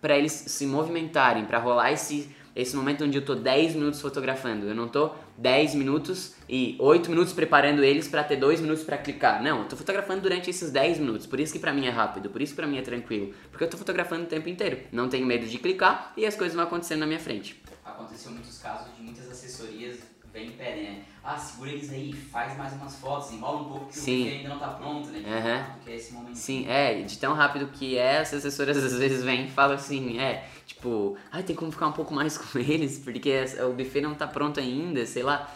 [0.00, 4.66] para eles se movimentarem, para rolar esse esse momento onde eu tô 10 minutos fotografando.
[4.66, 8.96] Eu não tô 10 minutos e 8 minutos preparando eles para ter 2 minutos para
[8.98, 9.42] clicar.
[9.42, 11.26] Não, eu tô fotografando durante esses 10 minutos.
[11.26, 13.64] Por isso que para mim é rápido, por isso que para mim é tranquilo, porque
[13.64, 14.80] eu tô fotografando o tempo inteiro.
[14.92, 17.62] Não tenho medo de clicar e as coisas vão acontecendo na minha frente.
[17.84, 19.98] Aconteceu muitos casos de muitas assessorias
[20.36, 21.02] vem e pedem, né?
[21.24, 24.28] Ah, segura eles aí, faz mais umas fotos, enrola um pouco que Sim.
[24.28, 25.18] o ainda não tá pronto, né?
[25.18, 25.80] Uhum.
[25.82, 26.36] Que é esse momento.
[26.36, 30.20] Sim, é, de tão rápido que é, as assessoras às vezes vêm e falam assim,
[30.20, 30.46] é,
[30.86, 34.26] tipo, ah, tem como ficar um pouco mais com eles, porque o buffet não tá
[34.26, 35.50] pronto ainda, sei lá.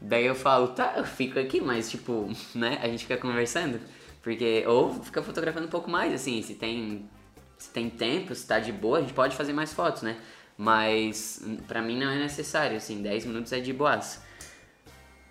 [0.00, 3.80] Daí eu falo, tá, eu fico aqui, mas tipo, né, a gente fica conversando.
[4.22, 7.08] Porque, ou fica fotografando um pouco mais, assim, se tem,
[7.58, 10.16] se tem tempo, se tá de boa, a gente pode fazer mais fotos, né?
[10.56, 14.20] Mas pra mim não é necessário, assim, 10 minutos é de boas.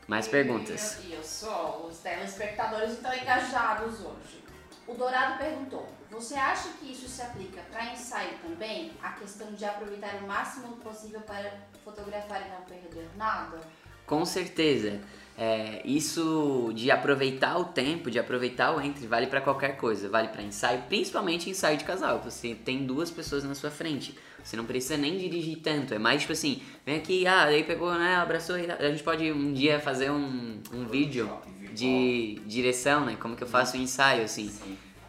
[0.07, 0.99] Mais perguntas.
[1.03, 1.49] Isso,
[1.85, 4.46] os telespectadores estão engajados hoje.
[4.87, 8.91] O Dourado perguntou: Você acha que isso se aplica para ensaio também?
[9.03, 11.51] A questão de aproveitar o máximo possível para
[11.83, 13.59] fotografar e não perder nada?
[14.05, 15.01] Com certeza.
[15.37, 20.09] É, isso de aproveitar o tempo, de aproveitar o entre, vale para qualquer coisa.
[20.09, 22.21] Vale para ensaio, principalmente ensaio de casal.
[22.23, 24.17] Você tem duas pessoas na sua frente.
[24.41, 25.93] Você não precisa nem dirigir tanto.
[25.93, 28.55] É mais tipo assim, vem aqui, ah, daí pegou, né, abraçou.
[28.55, 31.29] A gente pode um dia fazer um, um vídeo
[31.77, 33.15] de direção, né?
[33.19, 34.51] Como que eu faço o ensaio, assim.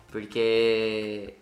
[0.08, 1.34] Porque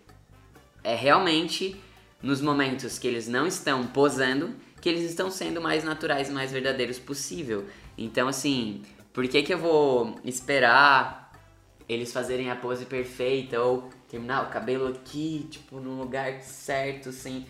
[0.83, 1.75] é realmente
[2.21, 6.51] nos momentos que eles não estão posando que eles estão sendo mais naturais e mais
[6.51, 7.65] verdadeiros possível.
[7.97, 11.33] Então, assim, por que que eu vou esperar
[11.89, 17.45] eles fazerem a pose perfeita ou terminar o cabelo aqui, tipo, no lugar certo, sem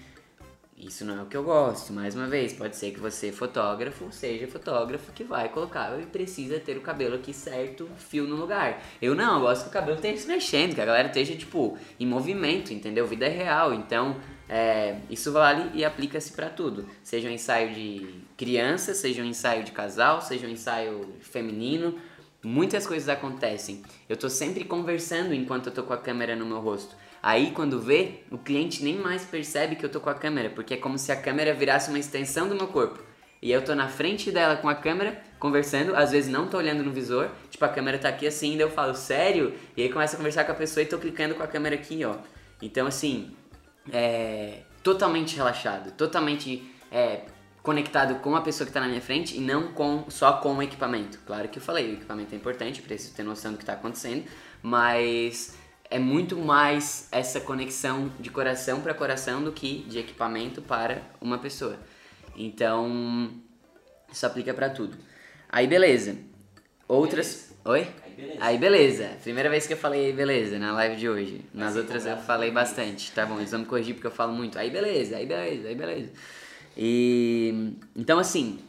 [0.78, 1.92] isso não é o que eu gosto.
[1.92, 6.60] Mais uma vez, pode ser que você, fotógrafo, seja fotógrafo que vai colocar e precisa
[6.60, 8.84] ter o cabelo aqui certo, fio no lugar.
[9.02, 11.78] Eu não, eu gosto que o cabelo esteja se mexendo, que a galera esteja, tipo,
[12.00, 13.08] em movimento, entendeu?
[13.08, 13.74] Vida é real.
[13.74, 16.88] Então, é, isso vale e aplica-se para tudo.
[17.04, 21.96] Seja um ensaio de criança, seja um ensaio de casal, seja um ensaio feminino.
[22.44, 23.82] Muitas coisas acontecem.
[24.08, 26.96] Eu tô sempre conversando enquanto eu tô com a câmera no meu rosto.
[27.22, 30.76] Aí quando vê, o cliente nem mais percebe que eu tô com a câmera, porque
[30.76, 33.00] é como se a câmera virasse uma extensão do meu corpo.
[33.42, 36.84] E eu tô na frente dela com a câmera, conversando, às vezes não tô olhando
[36.84, 39.54] no visor, tipo a câmera tá aqui assim, daí eu falo, sério?
[39.76, 42.04] E aí começo a conversar com a pessoa e tô clicando com a câmera aqui,
[42.04, 42.16] ó.
[42.62, 43.36] Então assim,
[43.92, 47.22] é totalmente relaxado, totalmente é,
[47.62, 50.64] conectado com a pessoa que está na minha frente e não com só com o
[50.64, 51.20] equipamento.
[51.26, 54.24] Claro que eu falei, o equipamento é importante, preciso ter noção do que está acontecendo,
[54.64, 55.58] mas
[55.90, 61.38] é muito mais essa conexão de coração para coração do que de equipamento para uma
[61.38, 61.78] pessoa.
[62.36, 63.32] Então,
[64.12, 64.98] isso aplica para tudo.
[65.50, 66.18] Aí beleza.
[66.88, 67.54] Outras.
[67.66, 67.88] Beleza.
[67.88, 67.88] Oi?
[68.04, 68.38] Aí beleza.
[68.42, 69.10] Aí beleza.
[69.24, 71.42] Primeira vez que eu falei beleza na live de hoje.
[71.54, 73.12] Nas outras eu falei bastante.
[73.12, 74.60] Tá bom, eles vão me corrigir porque eu falo muito.
[74.60, 76.12] Aí beleza, aí beleza, aí beleza.
[76.76, 78.60] E então assim,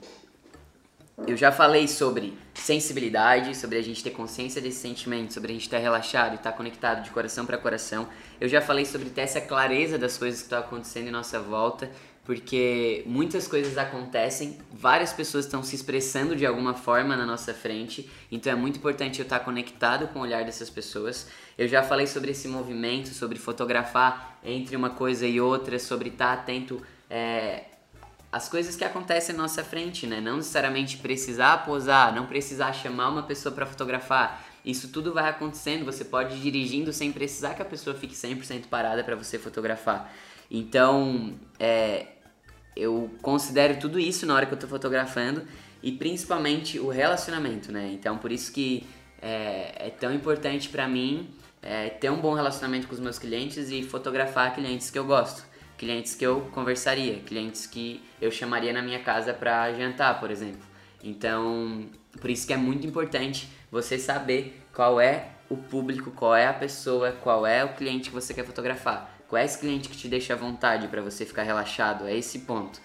[1.26, 5.64] eu já falei sobre sensibilidade, sobre a gente ter consciência desse sentimento, sobre a gente
[5.64, 8.08] estar relaxado e estar conectado de coração para coração.
[8.40, 11.90] Eu já falei sobre ter essa clareza das coisas que estão acontecendo em nossa volta,
[12.24, 18.08] porque muitas coisas acontecem, várias pessoas estão se expressando de alguma forma na nossa frente,
[18.30, 21.28] então é muito importante eu estar conectado com o olhar dessas pessoas.
[21.56, 26.34] Eu já falei sobre esse movimento, sobre fotografar entre uma coisa e outra, sobre estar
[26.34, 26.82] atento.
[27.08, 27.64] É,
[28.30, 30.20] as coisas que acontecem na nossa frente, né?
[30.20, 34.44] Não necessariamente precisar posar, não precisar chamar uma pessoa para fotografar.
[34.64, 38.66] Isso tudo vai acontecendo, você pode ir dirigindo sem precisar que a pessoa fique 100%
[38.66, 40.12] parada para você fotografar.
[40.50, 42.06] Então, é,
[42.76, 45.46] eu considero tudo isso na hora que eu tô fotografando
[45.82, 47.90] e principalmente o relacionamento, né?
[47.92, 48.86] Então, por isso que
[49.22, 51.30] é, é tão importante para mim
[51.62, 55.48] é, ter um bom relacionamento com os meus clientes e fotografar clientes que eu gosto
[55.78, 60.66] clientes que eu conversaria, clientes que eu chamaria na minha casa para jantar, por exemplo.
[61.02, 61.86] Então,
[62.20, 66.52] por isso que é muito importante você saber qual é o público, qual é a
[66.52, 69.16] pessoa, qual é o cliente que você quer fotografar.
[69.28, 72.06] Qual é esse cliente que te deixa à vontade para você ficar relaxado?
[72.06, 72.80] É esse ponto.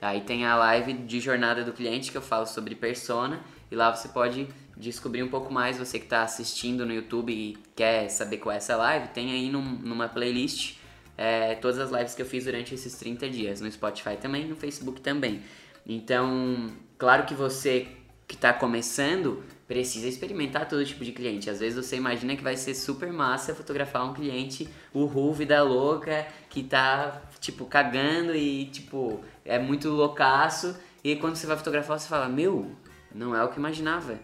[0.00, 3.94] Aí tem a live de jornada do cliente que eu falo sobre persona e lá
[3.94, 5.78] você pode descobrir um pouco mais.
[5.78, 9.50] Você que está assistindo no YouTube e quer saber qual é essa live, tem aí
[9.50, 10.79] num, numa playlist
[11.20, 14.56] é, todas as lives que eu fiz durante esses 30 dias, no Spotify também, no
[14.56, 15.42] Facebook também.
[15.86, 17.88] Então, claro que você
[18.26, 21.50] que está começando precisa experimentar todo tipo de cliente.
[21.50, 25.62] Às vezes você imagina que vai ser super massa fotografar um cliente, o Ruve da
[25.62, 30.74] louca, que tá, tipo, cagando e, tipo, é muito loucaço.
[31.04, 32.74] E quando você vai fotografar, você fala: Meu,
[33.14, 34.18] não é o que imaginava.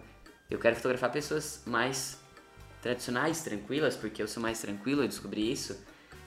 [0.50, 2.18] Eu quero fotografar pessoas mais
[2.80, 5.76] tradicionais, tranquilas, porque eu sou mais tranquilo, eu descobri isso.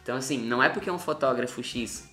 [0.10, 2.10] Então, assim, não é porque um fotógrafo X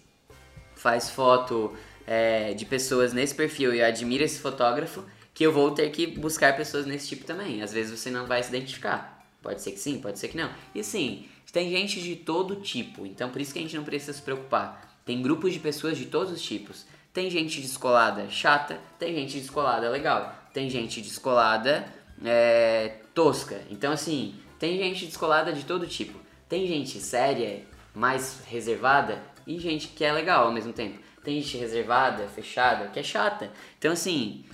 [0.75, 1.73] faz foto
[2.07, 6.55] é, de pessoas nesse perfil e admira esse fotógrafo que eu vou ter que buscar
[6.55, 7.63] pessoas nesse tipo também.
[7.63, 9.27] Às vezes você não vai se identificar.
[9.41, 10.51] Pode ser que sim, pode ser que não.
[10.75, 14.13] E assim, tem gente de todo tipo, então por isso que a gente não precisa
[14.13, 15.01] se preocupar.
[15.03, 16.85] Tem grupos de pessoas de todos os tipos.
[17.15, 21.91] Tem gente descolada chata, tem gente descolada legal, tem gente descolada
[22.23, 23.63] é, tosca.
[23.71, 26.21] Então assim, tem gente descolada de todo tipo.
[26.47, 27.65] Tem gente séria,
[27.97, 30.99] mais reservada e gente que é legal ao mesmo tempo.
[31.25, 33.51] Tem gente reservada, fechada, que é chata.
[33.79, 34.45] Então assim,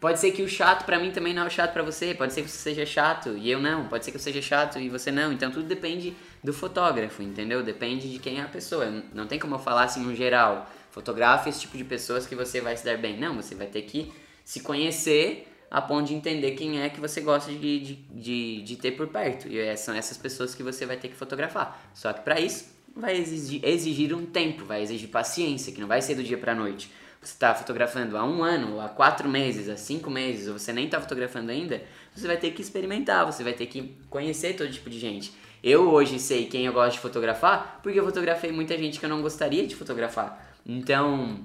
[0.00, 2.32] pode ser que o chato para mim também não é o chato para você, pode
[2.32, 4.88] ser que você seja chato e eu não, pode ser que eu seja chato e
[4.88, 5.30] você não.
[5.30, 7.62] Então tudo depende do fotógrafo, entendeu?
[7.62, 9.04] Depende de quem é a pessoa.
[9.12, 10.70] Não tem como eu falar assim no geral.
[10.90, 13.18] Fotografe esse tipo de pessoas que você vai se dar bem.
[13.18, 14.10] Não, você vai ter que
[14.42, 18.76] se conhecer a ponto de entender quem é que você gosta de, de, de, de
[18.76, 19.48] ter por perto.
[19.48, 21.90] E é, são essas pessoas que você vai ter que fotografar.
[21.94, 26.00] Só que para isso vai exigir, exigir um tempo, vai exigir paciência, que não vai
[26.00, 26.90] ser do dia para noite.
[27.20, 30.84] Você está fotografando há um ano, há quatro meses, há cinco meses, ou você nem
[30.84, 31.82] está fotografando ainda,
[32.14, 35.32] você vai ter que experimentar, você vai ter que conhecer todo tipo de gente.
[35.62, 39.10] Eu hoje sei quem eu gosto de fotografar porque eu fotografei muita gente que eu
[39.10, 40.54] não gostaria de fotografar.
[40.64, 41.40] Então,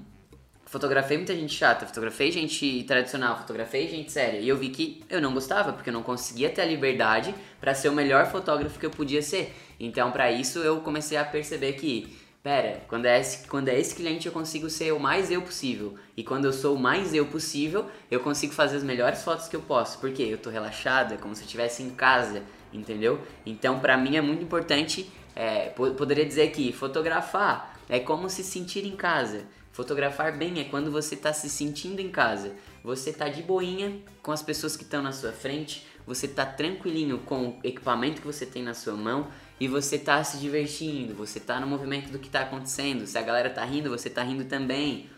[0.74, 4.40] fotografei muita gente chata, fotografei gente tradicional, fotografei gente séria.
[4.40, 7.72] E eu vi que eu não gostava, porque eu não conseguia ter a liberdade para
[7.72, 9.54] ser o melhor fotógrafo que eu podia ser.
[9.78, 13.94] Então, para isso, eu comecei a perceber que, pera, quando é, esse, quando é esse
[13.94, 15.94] cliente eu consigo ser o mais eu possível.
[16.16, 19.54] E quando eu sou o mais eu possível, eu consigo fazer as melhores fotos que
[19.54, 20.00] eu posso.
[20.00, 23.20] Porque eu tô relaxada, como se eu estivesse em casa, entendeu?
[23.46, 28.84] Então, para mim é muito importante, é, poderia dizer que fotografar é como se sentir
[28.84, 29.44] em casa.
[29.74, 32.52] Fotografar bem é quando você está se sentindo em casa.
[32.84, 37.18] Você está de boinha com as pessoas que estão na sua frente, você está tranquilinho
[37.18, 39.26] com o equipamento que você tem na sua mão
[39.58, 43.04] e você está se divertindo, você está no movimento do que está acontecendo.
[43.04, 45.10] Se a galera está rindo, você está rindo também.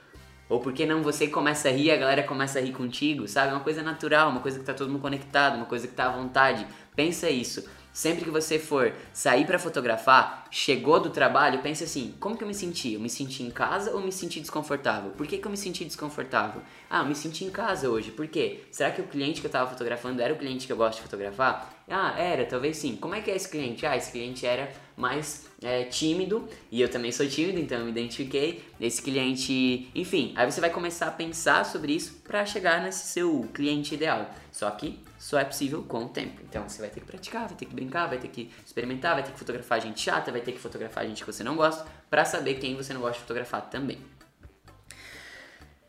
[0.48, 3.52] Ou por que não você começa a rir a galera começa a rir contigo, sabe?
[3.52, 6.16] Uma coisa natural, uma coisa que está todo mundo conectado, uma coisa que está à
[6.16, 6.66] vontade.
[6.94, 7.68] Pensa isso.
[7.96, 12.48] Sempre que você for sair para fotografar, chegou do trabalho, pense assim: como que eu
[12.48, 12.92] me senti?
[12.92, 15.12] Eu me senti em casa ou me senti desconfortável?
[15.12, 16.60] Por que, que eu me senti desconfortável?
[16.90, 18.10] Ah, eu me senti em casa hoje.
[18.10, 18.64] Por quê?
[18.70, 21.04] Será que o cliente que eu estava fotografando era o cliente que eu gosto de
[21.04, 21.74] fotografar?
[21.88, 22.96] Ah, era, talvez sim.
[22.96, 23.86] Como é que é esse cliente?
[23.86, 27.92] Ah, esse cliente era mais é, tímido e eu também sou tímido, então eu me
[27.92, 28.62] identifiquei.
[28.78, 33.48] Esse cliente, enfim, aí você vai começar a pensar sobre isso para chegar nesse seu
[33.54, 34.30] cliente ideal.
[34.52, 36.40] Só que só é possível com o tempo.
[36.48, 39.22] Então você vai ter que praticar, vai ter que brincar, vai ter que experimentar, vai
[39.22, 42.24] ter que fotografar gente chata, vai ter que fotografar gente que você não gosta, para
[42.24, 43.98] saber quem você não gosta de fotografar também.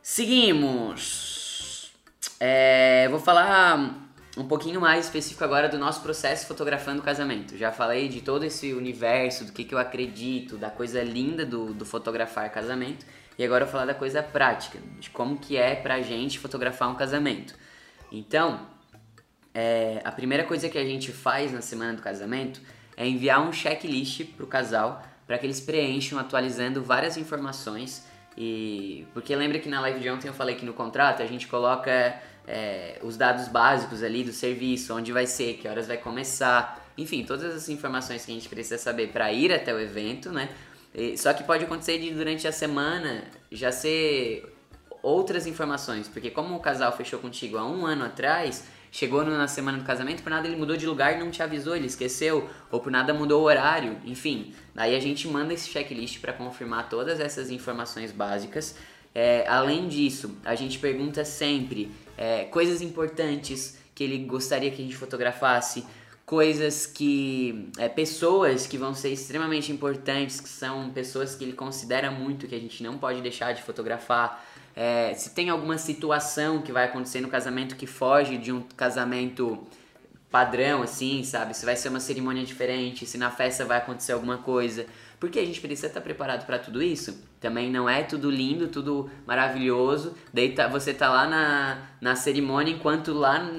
[0.02, 1.92] Seguimos.
[2.40, 4.08] É, vou falar
[4.38, 7.58] um pouquinho mais específico agora do nosso processo fotografando o casamento.
[7.58, 11.74] Já falei de todo esse universo, do que, que eu acredito, da coisa linda do,
[11.74, 13.06] do fotografar casamento.
[13.38, 16.90] E agora eu vou falar da coisa prática, de como que é pra gente fotografar
[16.90, 17.56] um casamento.
[18.12, 18.62] Então,
[19.60, 22.62] é, a primeira coisa que a gente faz na semana do casamento
[22.96, 28.06] é enviar um checklist pro casal para que eles preencham atualizando várias informações
[28.38, 31.48] e porque lembra que na live de ontem eu falei que no contrato a gente
[31.48, 36.88] coloca é, os dados básicos ali do serviço, onde vai ser, que horas vai começar,
[36.96, 40.50] enfim, todas as informações que a gente precisa saber para ir até o evento, né?
[40.94, 44.57] E, só que pode acontecer de durante a semana já ser
[45.08, 49.78] outras informações, porque como o casal fechou contigo há um ano atrás, chegou na semana
[49.78, 52.80] do casamento, por nada ele mudou de lugar e não te avisou, ele esqueceu, ou
[52.80, 54.54] por nada mudou o horário, enfim.
[54.76, 58.76] Daí a gente manda esse checklist para confirmar todas essas informações básicas.
[59.16, 64.86] É, além disso, a gente pergunta sempre é, coisas importantes que ele gostaria que a
[64.86, 65.86] gente fotografasse,
[66.26, 67.70] coisas que.
[67.78, 72.54] É, pessoas que vão ser extremamente importantes, que são pessoas que ele considera muito que
[72.54, 74.46] a gente não pode deixar de fotografar.
[74.80, 79.66] É, se tem alguma situação que vai acontecer no casamento que foge de um casamento
[80.30, 81.58] padrão, assim, sabe?
[81.58, 84.86] Se vai ser uma cerimônia diferente, se na festa vai acontecer alguma coisa.
[85.20, 87.20] Porque a gente precisa estar preparado para tudo isso.
[87.42, 90.14] Também não é tudo lindo, tudo maravilhoso.
[90.32, 93.50] Daí tá, você tá lá na, na cerimônia, enquanto lá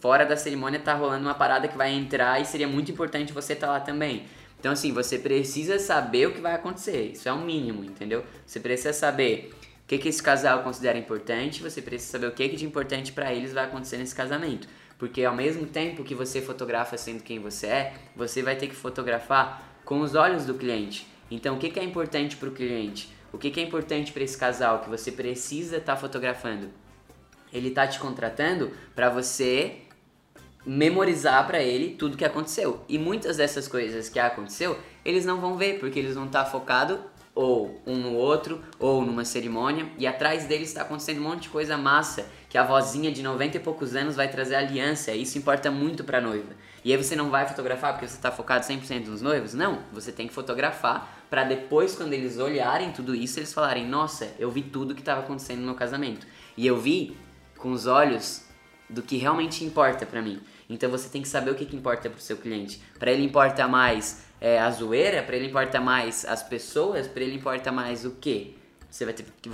[0.00, 3.52] fora da cerimônia tá rolando uma parada que vai entrar e seria muito importante você
[3.52, 4.24] estar tá lá também.
[4.58, 7.12] Então, assim, você precisa saber o que vai acontecer.
[7.12, 8.24] Isso é o um mínimo, entendeu?
[8.44, 9.54] Você precisa saber
[9.86, 13.12] o que, que esse casal considera importante, você precisa saber o que, que de importante
[13.12, 14.66] para eles vai acontecer nesse casamento.
[14.98, 18.74] Porque ao mesmo tempo que você fotografa sendo quem você é, você vai ter que
[18.74, 21.06] fotografar com os olhos do cliente.
[21.30, 23.14] Então, o que, que é importante para o cliente?
[23.32, 26.68] O que, que é importante para esse casal que você precisa estar tá fotografando?
[27.52, 29.82] Ele está te contratando para você
[30.66, 32.84] memorizar para ele tudo que aconteceu.
[32.88, 36.50] E muitas dessas coisas que aconteceu, eles não vão ver porque eles vão estar tá
[36.50, 36.98] focados
[37.36, 41.48] ou um no outro, ou numa cerimônia, e atrás deles está acontecendo um monte de
[41.50, 45.36] coisa massa, que a vozinha de 90 e poucos anos vai trazer aliança, e isso
[45.36, 46.54] importa muito para a noiva.
[46.82, 49.52] E aí você não vai fotografar porque você está focado 100% nos noivos?
[49.52, 54.32] Não, você tem que fotografar para depois, quando eles olharem tudo isso, eles falarem: Nossa,
[54.38, 56.26] eu vi tudo que estava acontecendo no meu casamento.
[56.56, 57.16] E eu vi
[57.58, 58.44] com os olhos
[58.88, 60.40] do que realmente importa para mim.
[60.70, 62.80] Então você tem que saber o que, que importa para o seu cliente.
[62.98, 67.36] Para ele importa mais é, a zoeira, para ele importa mais as pessoas, para ele
[67.36, 68.54] importa mais o quê?
[68.90, 69.50] Você vai ter que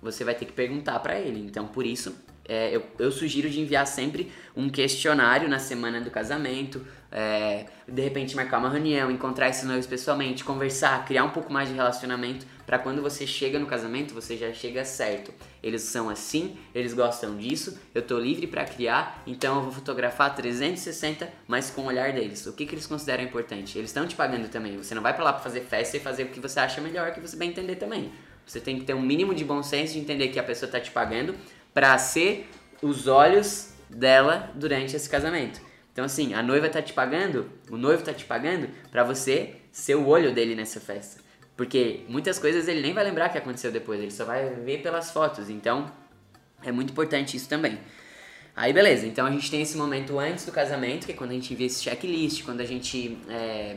[0.00, 1.40] você vai ter que perguntar para ele.
[1.40, 2.14] Então por isso
[2.48, 8.00] é, eu, eu, sugiro de enviar sempre um questionário na semana do casamento, é, de
[8.00, 12.46] repente marcar uma reunião, encontrar esses noivos pessoalmente, conversar, criar um pouco mais de relacionamento
[12.64, 15.32] para quando você chega no casamento você já chega certo.
[15.62, 20.34] Eles são assim, eles gostam disso, eu tô livre para criar, então eu vou fotografar
[20.34, 22.46] 360, mas com o olhar deles.
[22.46, 23.76] O que, que eles consideram importante?
[23.76, 24.76] Eles estão te pagando também.
[24.78, 27.12] Você não vai para lá para fazer festa e fazer o que você acha melhor,
[27.12, 28.10] que você vai entender também.
[28.48, 30.80] Você tem que ter um mínimo de bom senso de entender que a pessoa tá
[30.80, 31.34] te pagando
[31.78, 32.50] para ser
[32.82, 35.60] os olhos dela durante esse casamento.
[35.92, 39.94] Então assim, a noiva tá te pagando, o noivo tá te pagando para você ser
[39.94, 41.22] o olho dele nessa festa.
[41.56, 45.12] Porque muitas coisas ele nem vai lembrar que aconteceu depois, ele só vai ver pelas
[45.12, 45.48] fotos.
[45.48, 45.88] Então,
[46.64, 47.78] é muito importante isso também.
[48.56, 51.34] Aí beleza, então a gente tem esse momento antes do casamento, que é quando a
[51.34, 53.76] gente envia esse checklist, quando a gente é,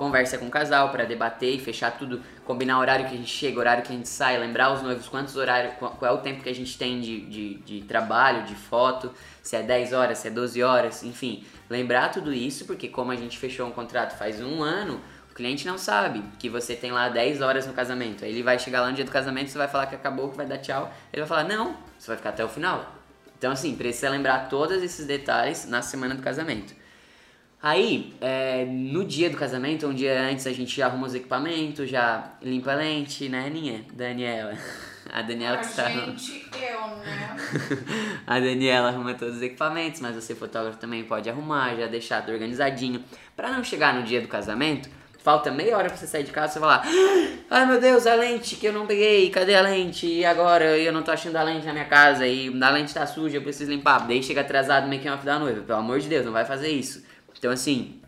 [0.00, 3.30] conversa com o casal para debater e fechar tudo, combinar o horário que a gente
[3.30, 6.42] chega, horário que a gente sai, lembrar os noivos quantos horários, qual é o tempo
[6.42, 10.28] que a gente tem de, de, de, trabalho, de foto, se é 10 horas, se
[10.28, 14.40] é 12 horas, enfim, lembrar tudo isso, porque como a gente fechou um contrato faz
[14.40, 18.24] um ano, o cliente não sabe que você tem lá 10 horas no casamento.
[18.24, 20.36] Aí ele vai chegar lá no dia do casamento, você vai falar que acabou, que
[20.38, 22.90] vai dar tchau, ele vai falar, não, você vai ficar até o final.
[23.38, 26.79] Então assim, precisa lembrar todos esses detalhes na semana do casamento.
[27.62, 31.90] Aí, é, no dia do casamento, um dia antes, a gente já arruma os equipamentos,
[31.90, 33.84] já limpa a lente, né, Aninha?
[33.92, 34.54] Daniela.
[35.12, 35.90] A Daniela a que está...
[35.90, 37.36] gente, eu, né?
[38.24, 42.34] a Daniela arruma todos os equipamentos, mas você, fotógrafo, também pode arrumar, já deixar tudo
[42.34, 43.02] organizadinho.
[43.34, 44.88] Pra não chegar no dia do casamento,
[45.18, 46.84] falta meia hora pra você sair de casa, você falar:
[47.50, 50.06] Ai meu Deus, a lente que eu não peguei, cadê a lente?
[50.06, 53.04] E agora eu não tô achando a lente na minha casa e a lente tá
[53.04, 54.06] suja, eu preciso limpar.
[54.06, 57.02] Daí chega atrasado no make-off da noiva, pelo amor de Deus, não vai fazer isso.
[57.40, 57.98] Então, assim,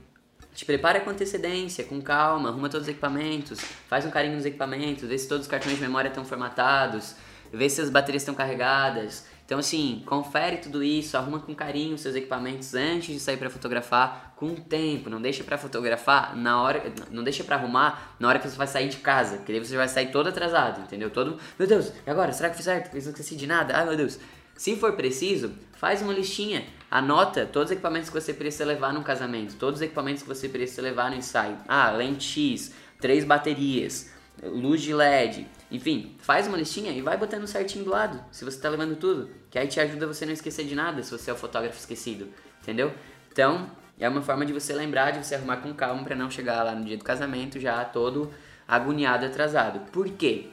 [0.54, 3.58] te prepara com antecedência, com calma, arruma todos os equipamentos,
[3.88, 7.16] faz um carinho nos equipamentos, vê se todos os cartões de memória estão formatados,
[7.50, 9.26] vê se as baterias estão carregadas.
[9.46, 14.34] Então, assim, confere tudo isso, arruma com carinho seus equipamentos antes de sair para fotografar
[14.36, 15.08] com tempo.
[15.08, 18.66] Não deixa para fotografar na hora, não deixa para arrumar na hora que você vai
[18.66, 21.08] sair de casa, porque daí você vai sair todo atrasado, entendeu?
[21.08, 22.32] Todo, meu Deus, e agora?
[22.34, 22.94] Será que fiz certo?
[22.94, 23.74] Eu esqueci de nada?
[23.74, 24.18] Ai, meu Deus.
[24.56, 29.02] Se for preciso, faz uma listinha, anota todos os equipamentos que você precisa levar no
[29.02, 31.56] casamento, todos os equipamentos que você precisa levar no ensaio.
[31.66, 37.46] Ah, lente X, três baterias, luz de LED, enfim, faz uma listinha e vai botando
[37.46, 40.64] certinho do lado, se você está levando tudo, que aí te ajuda você não esquecer
[40.64, 42.28] de nada, se você é o fotógrafo esquecido,
[42.60, 42.92] entendeu?
[43.30, 46.62] Então, é uma forma de você lembrar, de você arrumar com calma para não chegar
[46.62, 48.32] lá no dia do casamento já todo
[48.66, 49.80] agoniado, atrasado.
[49.90, 50.48] Por quê?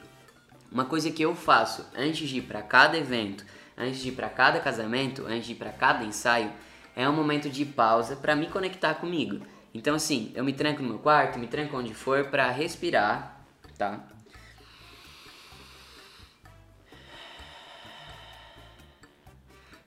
[0.71, 3.43] Uma coisa que eu faço antes de ir para cada evento,
[3.79, 6.51] antes de ir para cada casamento, antes de ir para cada ensaio,
[6.95, 9.45] é um momento de pausa para me conectar comigo.
[9.73, 13.43] Então assim, eu me tranco no meu quarto, me tranco onde for para respirar,
[13.77, 14.03] tá?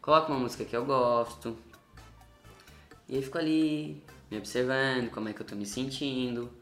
[0.02, 1.56] coloco uma música que eu gosto.
[3.08, 6.52] E aí fico ali me observando, como é que eu tô me sentindo.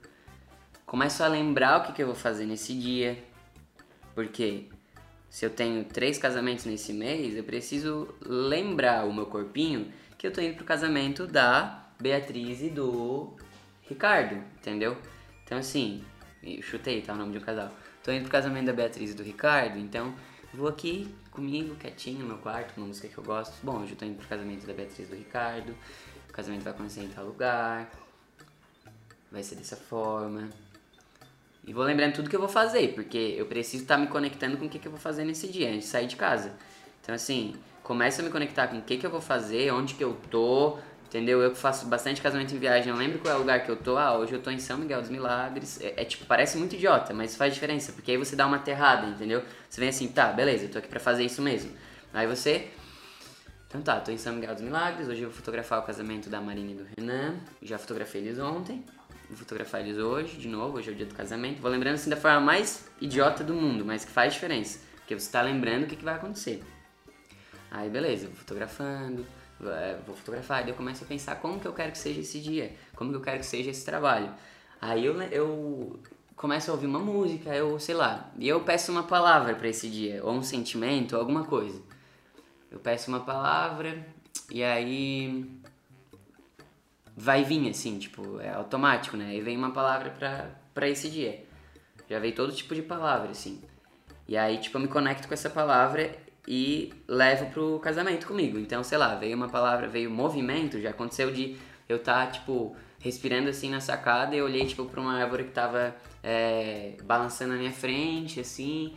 [0.85, 3.25] Começo a lembrar o que, que eu vou fazer nesse dia.
[4.15, 4.69] Porque
[5.31, 10.33] se eu tenho três casamentos nesse mês, eu preciso lembrar o meu corpinho que eu
[10.33, 13.37] tô indo pro casamento da Beatriz e do
[13.83, 14.99] Ricardo, entendeu?
[15.45, 16.05] Então assim,
[16.63, 17.15] chutei, tá?
[17.15, 17.71] O nome de um casal.
[18.03, 20.13] Tô indo pro casamento da Beatriz e do Ricardo, então
[20.53, 23.55] vou aqui comigo, quietinho no meu quarto, uma música que eu gosto.
[23.63, 25.77] Bom, hoje eu tô indo pro casamento da Beatriz do Ricardo.
[26.29, 27.89] O casamento vai acontecer em tal lugar.
[29.31, 30.49] Vai ser dessa forma.
[31.67, 34.57] E vou lembrando tudo que eu vou fazer, porque eu preciso estar tá me conectando
[34.57, 36.53] com o que, que eu vou fazer nesse dia, antes de sair de casa.
[37.03, 40.03] Então, assim, começa a me conectar com o que, que eu vou fazer, onde que
[40.03, 40.79] eu tô,
[41.11, 41.43] Entendeu?
[41.43, 43.99] Eu faço bastante casamento em viagem, eu lembro qual é o lugar que eu tô.
[43.99, 45.81] Ah, hoje eu tô em São Miguel dos Milagres.
[45.81, 49.09] É, é, tipo, parece muito idiota, mas faz diferença, porque aí você dá uma aterrada,
[49.09, 49.43] entendeu?
[49.69, 51.73] Você vem assim, tá, beleza, eu tô aqui pra fazer isso mesmo.
[52.15, 52.71] Aí você.
[53.67, 56.41] Então tá, tô em São Miguel dos Milagres, hoje eu vou fotografar o casamento da
[56.41, 57.41] Marina e do Renan.
[57.61, 58.85] Já fotografei eles ontem,
[59.31, 61.63] vou fotografar eles hoje, de novo, hoje é o dia do casamento.
[61.63, 65.31] Vou lembrando assim da forma mais idiota do mundo, mas que faz diferença, porque você
[65.31, 66.63] tá lembrando o que, que vai acontecer.
[67.71, 69.25] Aí beleza, vou fotografando
[69.69, 72.41] é, vou fotografar, daí eu começo a pensar como que eu quero que seja esse
[72.41, 74.33] dia, como que eu quero que seja esse trabalho.
[74.81, 76.01] Aí eu, eu
[76.35, 79.89] começo a ouvir uma música, eu sei lá, e eu peço uma palavra para esse
[79.89, 81.81] dia, ou um sentimento, ou alguma coisa.
[82.71, 84.07] Eu peço uma palavra
[84.51, 85.60] e aí
[87.21, 89.37] vai vir assim, tipo, é automático, né?
[89.37, 91.45] E vem uma palavra pra, pra esse dia.
[92.09, 93.61] Já veio todo tipo de palavra, assim.
[94.27, 96.17] E aí, tipo, eu me conecto com essa palavra
[96.49, 98.59] e levo pro casamento comigo.
[98.59, 102.75] Então, sei lá, veio uma palavra, veio movimento, já aconteceu de eu estar, tá, tipo,
[102.99, 107.53] respirando assim na sacada e eu olhei, tipo, pra uma árvore que tava é, balançando
[107.53, 108.97] na minha frente, assim.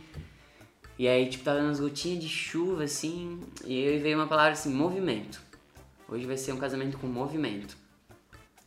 [0.98, 4.72] E aí, tipo, tava umas gotinhas de chuva, assim, e aí veio uma palavra assim,
[4.72, 5.42] movimento.
[6.08, 7.83] Hoje vai ser um casamento com movimento.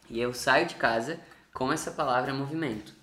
[0.10, 1.20] E eu saio de casa
[1.54, 2.94] com essa palavra movimento.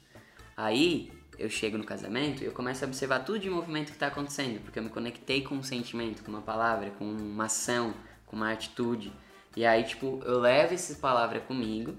[0.56, 4.06] Aí, eu chego no casamento e eu começo a observar tudo de movimento que está
[4.06, 7.94] acontecendo, porque eu me conectei com um sentimento, com uma palavra, com uma ação,
[8.26, 9.12] com uma atitude.
[9.56, 11.96] E aí, tipo, eu levo essa palavra comigo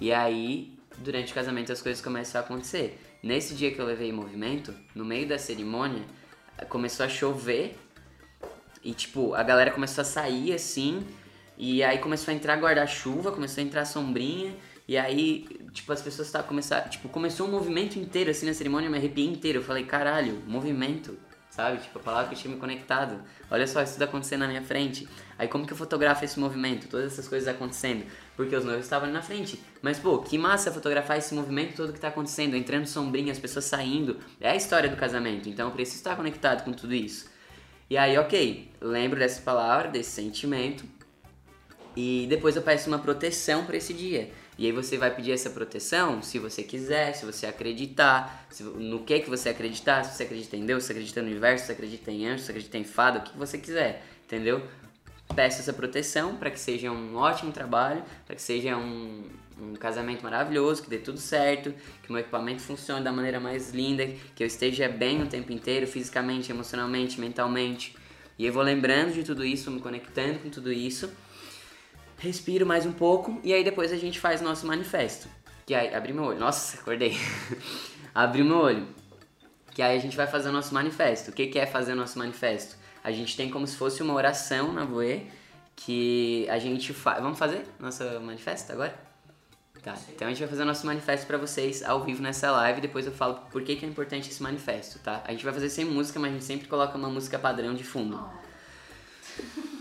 [0.00, 3.00] e aí, durante o casamento, as coisas começam a acontecer.
[3.22, 6.02] Nesse dia que eu levei movimento, no meio da cerimônia,
[6.68, 7.78] começou a chover
[8.82, 11.06] e, tipo, a galera começou a sair assim,
[11.56, 14.54] e aí começou a entrar guarda-chuva, começou a entrar sombrinha.
[14.88, 16.88] E aí, tipo, as pessoas estavam começando.
[16.88, 19.58] Tipo, começou um movimento inteiro assim na cerimônia, eu me arrepiei inteiro.
[19.58, 21.16] Eu falei, caralho, movimento,
[21.50, 21.78] sabe?
[21.78, 23.22] Tipo, a palavra que eu tinha me conectado.
[23.50, 25.08] Olha só, isso tudo acontecendo na minha frente.
[25.38, 26.88] Aí, como que eu fotografo esse movimento?
[26.88, 28.04] Todas essas coisas acontecendo.
[28.36, 29.60] Porque os noivos estavam ali na frente.
[29.80, 32.56] Mas, pô, que massa fotografar esse movimento todo que tá acontecendo.
[32.56, 34.18] Entrando sombrinha, as pessoas saindo.
[34.40, 35.48] É a história do casamento.
[35.48, 37.30] Então, eu preciso estar conectado com tudo isso.
[37.88, 40.84] E aí, ok, lembro dessa palavra, desse sentimento.
[41.96, 44.30] E depois eu peço uma proteção para esse dia.
[44.58, 49.02] E aí você vai pedir essa proteção se você quiser, se você acreditar, se, no
[49.02, 51.66] que que você acreditar, se você acredita em Deus, se você acredita no universo, se
[51.66, 54.62] você acredita em anjos, se você acredita em fada, o que você quiser, entendeu?
[55.34, 59.24] Peço essa proteção para que seja um ótimo trabalho, para que seja um,
[59.58, 61.72] um casamento maravilhoso, que dê tudo certo,
[62.02, 65.50] que o meu equipamento funcione da maneira mais linda, que eu esteja bem o tempo
[65.50, 67.96] inteiro, fisicamente, emocionalmente, mentalmente,
[68.38, 71.10] E eu vou lembrando de tudo isso, me conectando com tudo isso.
[72.22, 75.28] Respiro mais um pouco e aí depois a gente faz nosso manifesto.
[75.66, 76.38] Que aí, abri meu olho.
[76.38, 77.18] Nossa, acordei.
[78.14, 78.86] abri meu olho.
[79.74, 81.32] Que aí a gente vai fazer o nosso manifesto.
[81.32, 82.76] O que, que é fazer o nosso manifesto?
[83.02, 85.26] A gente tem como se fosse uma oração na Voe
[85.74, 87.20] que a gente faz.
[87.20, 88.96] Vamos fazer nosso manifesto agora?
[89.82, 92.80] Tá, então a gente vai fazer o nosso manifesto para vocês ao vivo nessa live.
[92.80, 95.24] Depois eu falo por que, que é importante esse manifesto, tá?
[95.26, 97.82] A gente vai fazer sem música, mas a gente sempre coloca uma música padrão de
[97.82, 98.24] fundo.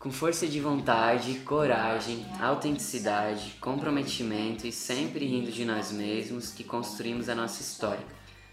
[0.00, 7.28] Com força de vontade, coragem, autenticidade, comprometimento e sempre rindo de nós mesmos que construímos
[7.28, 8.02] a nossa história.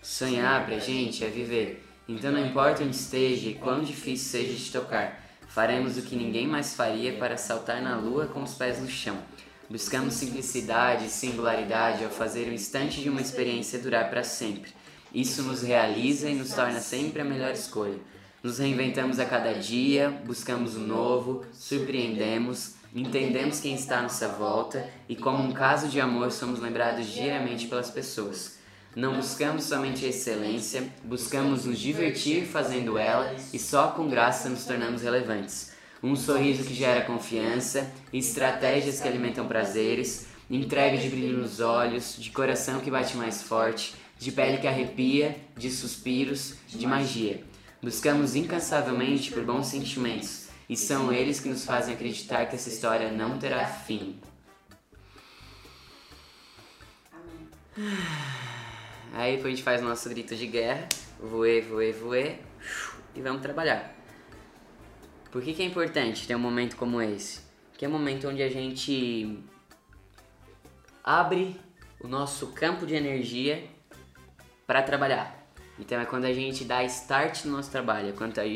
[0.01, 1.87] Sonhar pra gente é viver.
[2.05, 6.45] Então não importa onde esteja e quão difícil seja de tocar, faremos o que ninguém
[6.45, 9.17] mais faria para saltar na lua com os pés no chão.
[9.69, 14.73] Buscamos simplicidade e singularidade ao fazer o instante de uma experiência durar para sempre.
[15.13, 17.99] Isso nos realiza e nos torna sempre a melhor escolha.
[18.47, 24.89] Nos reinventamos a cada dia, buscamos o novo, surpreendemos, entendemos quem está à nossa volta
[25.09, 28.57] e, como um caso de amor, somos lembrados diariamente pelas pessoas.
[28.95, 34.63] Não buscamos somente a excelência, buscamos nos divertir fazendo ela e só com graça nos
[34.63, 41.59] tornamos relevantes um sorriso que gera confiança, estratégias que alimentam prazeres, entrega de brilho nos
[41.59, 47.43] olhos, de coração que bate mais forte, de pele que arrepia, de suspiros, de magia.
[47.81, 53.11] Buscamos incansavelmente por bons sentimentos, e são eles que nos fazem acreditar que essa história
[53.11, 54.19] não terá fim.
[59.13, 62.39] Aí depois a gente faz o nosso grito de guerra, voe, voe, voe,
[63.15, 63.95] e vamos trabalhar.
[65.31, 67.41] Por que, que é importante ter um momento como esse?
[67.77, 69.39] Que é um momento onde a gente
[71.03, 71.59] abre
[71.99, 73.63] o nosso campo de energia
[74.65, 75.36] para trabalhar.
[75.79, 78.13] Então é quando a gente dá start no nosso trabalho,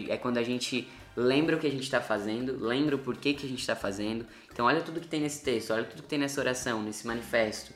[0.10, 3.46] é quando a gente lembra o que a gente está fazendo, lembra o porquê que
[3.46, 4.26] a gente está fazendo.
[4.52, 7.74] Então olha tudo que tem nesse texto, olha tudo que tem nessa oração, nesse manifesto.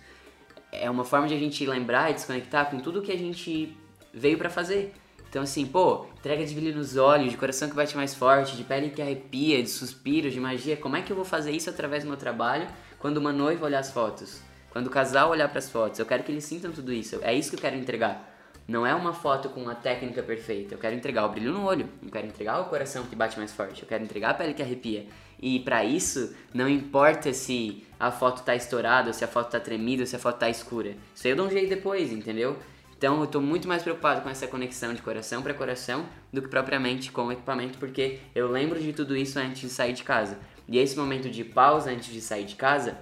[0.72, 3.76] É uma forma de a gente lembrar e desconectar com tudo que a gente
[4.14, 4.93] veio para fazer.
[5.30, 8.64] Então, assim, pô, entrega de brilho nos olhos, de coração que bate mais forte, de
[8.64, 10.78] pele que arrepia, de suspiros, de magia.
[10.78, 12.68] Como é que eu vou fazer isso através do meu trabalho
[13.00, 14.41] quando uma noiva olhar as fotos?
[14.72, 16.00] Quando o casal olhar para as fotos?
[16.00, 17.20] Eu quero que eles sintam tudo isso.
[17.22, 18.35] É isso que eu quero entregar.
[18.68, 20.74] Não é uma foto com uma técnica perfeita.
[20.74, 21.88] Eu quero entregar o brilho no olho.
[22.03, 23.84] Eu quero entregar o coração que bate mais forte.
[23.84, 25.05] Eu quero entregar a pele que arrepia.
[25.39, 30.05] E para isso, não importa se a foto tá estourada, se a foto tá tremida,
[30.05, 30.95] se a foto tá escura.
[31.13, 32.57] Isso aí eu dou um jeito depois, entendeu?
[32.97, 36.47] Então eu estou muito mais preocupado com essa conexão de coração para coração do que
[36.47, 40.39] propriamente com o equipamento, porque eu lembro de tudo isso antes de sair de casa.
[40.68, 42.97] E esse momento de pausa antes de sair de casa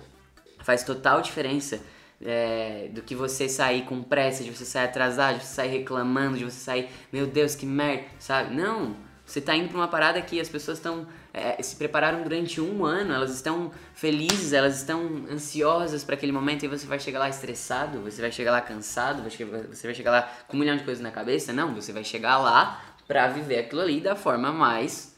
[0.60, 1.80] faz total diferença
[2.24, 6.38] é, do que você sair com pressa, de você sair atrasado, de você sair reclamando,
[6.38, 8.56] de você sair, meu Deus, que merda, sabe?
[8.56, 8.96] Não!
[9.26, 12.86] Você está indo para uma parada que as pessoas estão é, se prepararam durante um
[12.86, 17.28] ano, elas estão felizes, elas estão ansiosas para aquele momento e você vai chegar lá
[17.28, 21.02] estressado, você vai chegar lá cansado, você vai chegar lá com um milhão de coisas
[21.02, 21.52] na cabeça.
[21.52, 25.16] Não, você vai chegar lá para viver aquilo ali da forma mais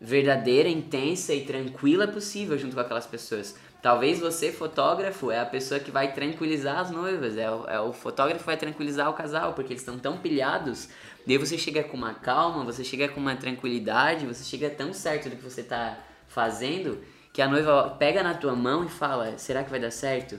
[0.00, 3.54] verdadeira, intensa e tranquila possível junto com aquelas pessoas.
[3.82, 7.92] Talvez você, fotógrafo, é a pessoa que vai tranquilizar as noivas, é o, é o
[7.92, 10.88] fotógrafo vai tranquilizar o casal, porque eles estão tão pilhados.
[11.26, 15.28] Daí você chega com uma calma, você chega com uma tranquilidade, você chega tão certo
[15.28, 17.02] do que você está fazendo,
[17.32, 20.38] que a noiva pega na tua mão e fala: será que vai dar certo?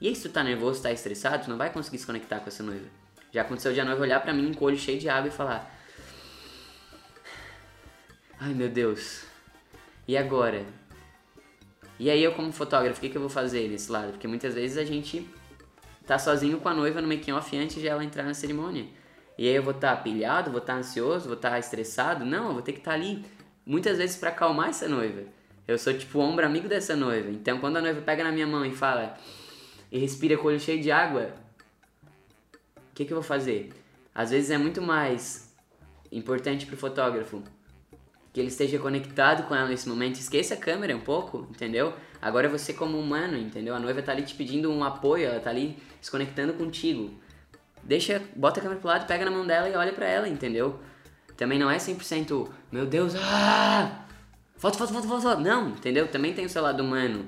[0.00, 2.48] E aí, se tu tá nervoso, tá estressado, tu não vai conseguir se conectar com
[2.48, 2.86] essa noiva.
[3.32, 5.32] Já aconteceu de a noiva olhar para mim com o olho cheio de água e
[5.32, 5.72] falar:
[8.40, 9.22] Ai meu Deus,
[10.08, 10.79] e agora?
[12.00, 14.12] E aí eu como fotógrafo, o que, que eu vou fazer nesse lado?
[14.12, 15.28] Porque muitas vezes a gente
[16.06, 18.86] tá sozinho com a noiva no making off antes de ela entrar na cerimônia.
[19.36, 22.24] E aí eu vou estar tá pilhado, vou estar tá ansioso, vou estar tá estressado?
[22.24, 23.22] Não, eu vou ter que estar tá ali
[23.66, 25.24] muitas vezes para acalmar essa noiva.
[25.68, 27.28] Eu sou tipo o ombro amigo dessa noiva.
[27.28, 29.14] Então quando a noiva pega na minha mão e fala
[29.92, 31.34] e respira com o olho cheio de água,
[32.78, 33.74] o que, que eu vou fazer?
[34.14, 35.54] Às vezes é muito mais
[36.10, 37.42] importante pro fotógrafo
[38.32, 40.16] que ele esteja conectado com ela nesse momento.
[40.16, 41.92] Esqueça a câmera um pouco, entendeu?
[42.20, 43.74] Agora é você como humano, entendeu?
[43.74, 47.10] A noiva tá ali te pedindo um apoio, ela tá ali se conectando contigo.
[47.82, 50.78] Deixa, bota a câmera pro lado, pega na mão dela e olha para ela, entendeu?
[51.36, 54.06] Também não é 100%, meu Deus, ah!
[54.56, 55.40] Foto, foto, foto, foto, foto.
[55.40, 56.06] Não, entendeu?
[56.06, 57.26] Também tem o seu lado humano.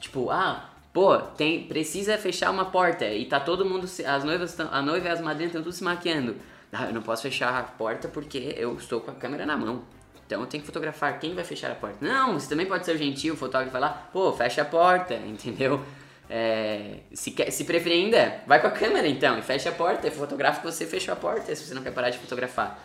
[0.00, 4.82] Tipo, ah, pô, tem, precisa fechar uma porta e tá todo mundo, as noivas, a
[4.82, 6.34] noiva e as madrinhas estão tudo se maquiando.
[6.72, 9.84] Ah, eu não posso fechar a porta porque eu estou com a câmera na mão.
[10.32, 11.18] Então tenho que fotografar.
[11.20, 11.98] Quem vai fechar a porta?
[12.00, 15.84] Não, você também pode ser gentil, o fotógrafo vai lá, pô, fecha a porta, entendeu?
[16.30, 20.10] É, se, quer, se preferir ainda, vai com a câmera então e fecha a porta.
[20.10, 22.78] Fotografa que você fechou a porta se você não quer parar de fotografar.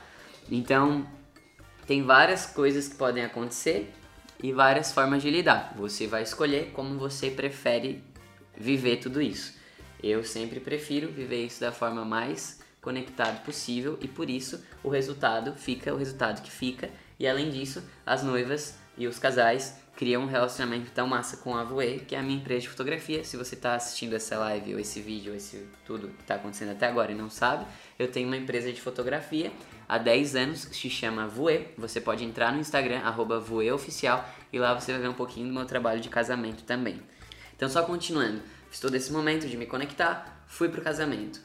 [0.52, 1.08] Então,
[1.86, 3.94] tem várias coisas que podem acontecer
[4.44, 5.74] e várias formas de lidar.
[5.78, 8.04] Você vai escolher como você prefere
[8.56, 9.56] viver tudo isso.
[10.04, 15.54] Eu sempre prefiro viver isso da forma mais conectado possível e por isso o resultado
[15.56, 16.90] fica o resultado que fica.
[17.20, 21.64] E além disso, as noivas e os casais criam um relacionamento tão massa com a
[21.64, 23.24] Voe, que é a minha empresa de fotografia.
[23.24, 26.72] Se você está assistindo essa live ou esse vídeo, ou esse tudo que está acontecendo
[26.72, 27.66] até agora e não sabe,
[27.98, 29.52] eu tenho uma empresa de fotografia
[29.90, 31.68] há 10 anos que se chama Voe.
[31.78, 35.54] Você pode entrar no Instagram, arroba VoeOficial, e lá você vai ver um pouquinho do
[35.54, 37.02] meu trabalho de casamento também.
[37.56, 41.42] Então, só continuando, fiz todo esse momento de me conectar, fui pro casamento.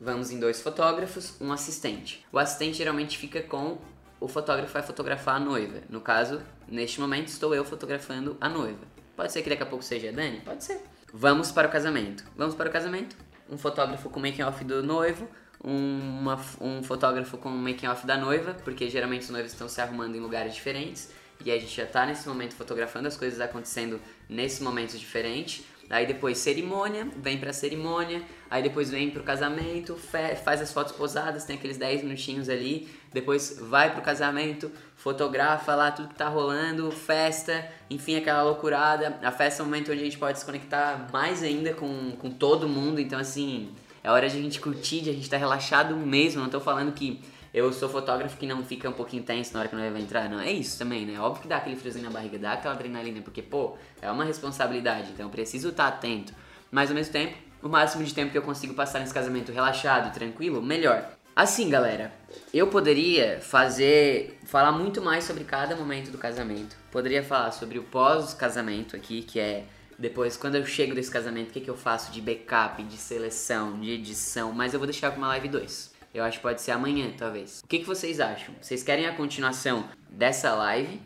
[0.00, 2.24] Vamos em dois fotógrafos, um assistente.
[2.32, 3.78] O assistente geralmente fica com
[4.20, 5.80] o fotógrafo vai fotografar a noiva.
[5.88, 8.86] No caso, neste momento estou eu fotografando a noiva.
[9.16, 10.40] Pode ser que daqui a pouco seja a Dani?
[10.40, 10.80] Pode ser.
[11.12, 12.24] Vamos para o casamento.
[12.36, 13.16] Vamos para o casamento.
[13.48, 15.28] Um fotógrafo com making off do noivo,
[15.62, 20.14] uma, um fotógrafo com making off da noiva, porque geralmente os noivos estão se arrumando
[20.14, 21.10] em lugares diferentes.
[21.44, 25.66] E a gente já está nesse momento fotografando as coisas acontecendo nesse momento diferente.
[25.90, 31.44] Aí depois cerimônia, vem pra cerimônia, aí depois vem pro casamento, faz as fotos posadas,
[31.44, 36.92] tem aqueles 10 minutinhos ali, depois vai pro casamento, fotografa lá tudo que tá rolando,
[36.92, 39.18] festa, enfim, aquela loucurada.
[39.20, 42.30] A festa é um momento onde a gente pode se conectar mais ainda com, com
[42.30, 43.72] todo mundo, então assim,
[44.04, 46.92] é hora de a gente curtir, de a gente tá relaxado mesmo, não tô falando
[46.92, 47.20] que
[47.52, 50.28] eu sou fotógrafo que não fica um pouquinho tenso na hora que não vai entrar.
[50.28, 51.18] Não, é isso também, né?
[51.20, 55.10] Óbvio que dá aquele friozinho na barriga, dá aquela adrenalina, porque, pô, é uma responsabilidade,
[55.12, 56.32] então eu preciso estar atento.
[56.70, 60.12] Mas ao mesmo tempo, o máximo de tempo que eu consigo passar nesse casamento relaxado,
[60.14, 61.10] tranquilo, melhor.
[61.34, 62.12] Assim, galera,
[62.52, 66.76] eu poderia fazer, falar muito mais sobre cada momento do casamento.
[66.90, 69.64] Poderia falar sobre o pós-casamento aqui, que é
[69.98, 73.78] depois, quando eu chego desse casamento, o que, que eu faço de backup, de seleção,
[73.78, 75.89] de edição, mas eu vou deixar para uma live 2.
[76.12, 77.60] Eu acho que pode ser amanhã, talvez.
[77.64, 78.54] O que, que vocês acham?
[78.60, 81.00] Vocês querem a continuação dessa live?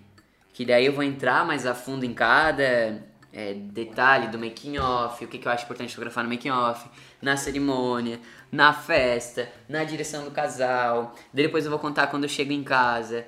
[0.52, 3.02] Que daí eu vou entrar mais a fundo em cada
[3.34, 6.88] é, detalhe do making off, o que, que eu acho importante fotografar no making off,
[7.20, 11.14] na cerimônia, na festa, na direção do casal.
[11.32, 13.26] Depois eu vou contar quando eu chego em casa,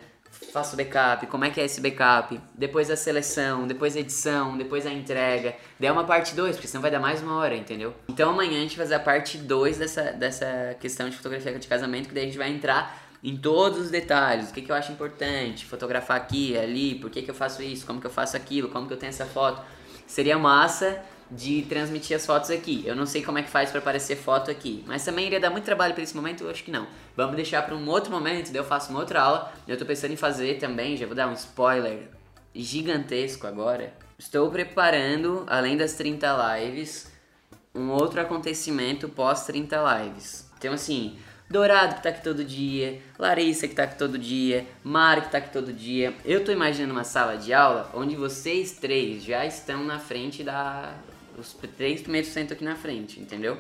[0.57, 4.87] faço backup, como é que é esse backup, depois a seleção, depois a edição, depois
[4.87, 5.55] a entrega.
[5.79, 7.95] Daí é uma parte 2, porque senão vai dar mais uma hora, entendeu?
[8.09, 11.69] Então amanhã a gente vai fazer a parte 2 dessa, dessa questão de fotografia de
[11.69, 14.77] casamento, que daí a gente vai entrar em todos os detalhes, o que, que eu
[14.77, 18.35] acho importante, fotografar aqui, ali, por que, que eu faço isso, como que eu faço
[18.35, 19.61] aquilo, como que eu tenho essa foto.
[20.07, 22.83] Seria massa de transmitir as fotos aqui.
[22.87, 25.51] Eu não sei como é que faz para aparecer foto aqui, mas também iria dar
[25.51, 26.87] muito trabalho para esse momento, eu acho que não.
[27.17, 29.53] Vamos deixar para um outro momento, daí eu faço uma outra aula.
[29.67, 32.09] Eu tô pensando em fazer também, já vou dar um spoiler
[32.55, 33.93] gigantesco agora.
[34.19, 37.11] Estou preparando, além das 30 lives,
[37.75, 40.51] um outro acontecimento pós 30 lives.
[40.59, 41.19] Então assim,
[41.49, 45.39] Dourado que tá aqui todo dia, Larissa que tá aqui todo dia, Mari que tá
[45.39, 46.13] aqui todo dia.
[46.25, 50.93] Eu tô imaginando uma sala de aula onde vocês três já estão na frente da,
[51.39, 53.59] os três primeiros sentam aqui na frente, entendeu?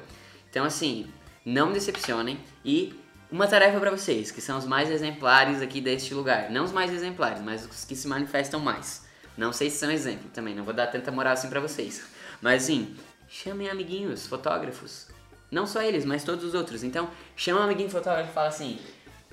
[0.50, 1.06] Então, assim,
[1.44, 2.94] não decepcionem e
[3.30, 6.50] uma tarefa para vocês, que são os mais exemplares aqui deste lugar.
[6.50, 9.04] Não os mais exemplares, mas os que se manifestam mais.
[9.36, 12.04] Não sei se são exemplo também, não vou dar tanta moral assim para vocês.
[12.40, 12.96] Mas, assim,
[13.28, 15.08] chamem amiguinhos, fotógrafos.
[15.50, 16.82] Não só eles, mas todos os outros.
[16.82, 18.78] Então, chama um amiguinho fotógrafo e fala assim: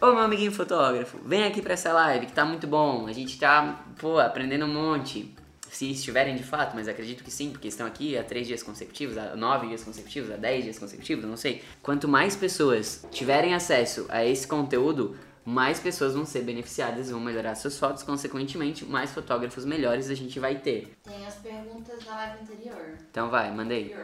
[0.01, 3.07] Ô meu amiguinho fotógrafo, vem aqui pra essa live que tá muito bom.
[3.07, 5.33] A gente tá, pô, aprendendo um monte
[5.75, 9.17] se estiverem de fato, mas acredito que sim, porque estão aqui há três dias consecutivos,
[9.17, 11.63] há nove dias consecutivos, há dez dias consecutivos, não sei.
[11.81, 17.55] Quanto mais pessoas tiverem acesso a esse conteúdo, mais pessoas vão ser beneficiadas, vão melhorar
[17.55, 20.97] suas fotos, consequentemente, mais fotógrafos melhores a gente vai ter.
[21.03, 22.97] Tem as perguntas da live anterior.
[23.09, 23.95] Então vai, mandei.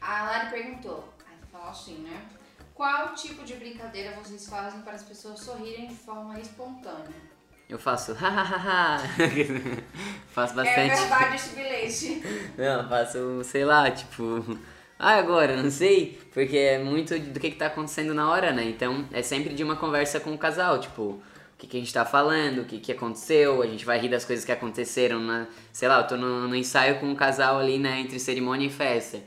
[0.00, 2.22] A Lari perguntou, aí falou assim, né?
[2.74, 7.35] Qual tipo de brincadeira vocês fazem para as pessoas sorrirem de forma espontânea?
[7.68, 8.98] Eu faço hahaha.
[10.30, 10.92] faço é bastante.
[10.92, 12.22] É verdade esse bilhete.
[12.56, 14.58] Não, faço, sei lá, tipo.
[14.98, 18.64] Ah, agora, não sei, porque é muito do que, que tá acontecendo na hora, né?
[18.64, 21.22] Então é sempre de uma conversa com o casal, tipo, o
[21.58, 24.24] que, que a gente tá falando, o que, que aconteceu, a gente vai rir das
[24.24, 25.48] coisas que aconteceram na.
[25.70, 28.70] Sei lá, eu tô no, no ensaio com o casal ali, né, entre cerimônia e
[28.70, 29.20] festa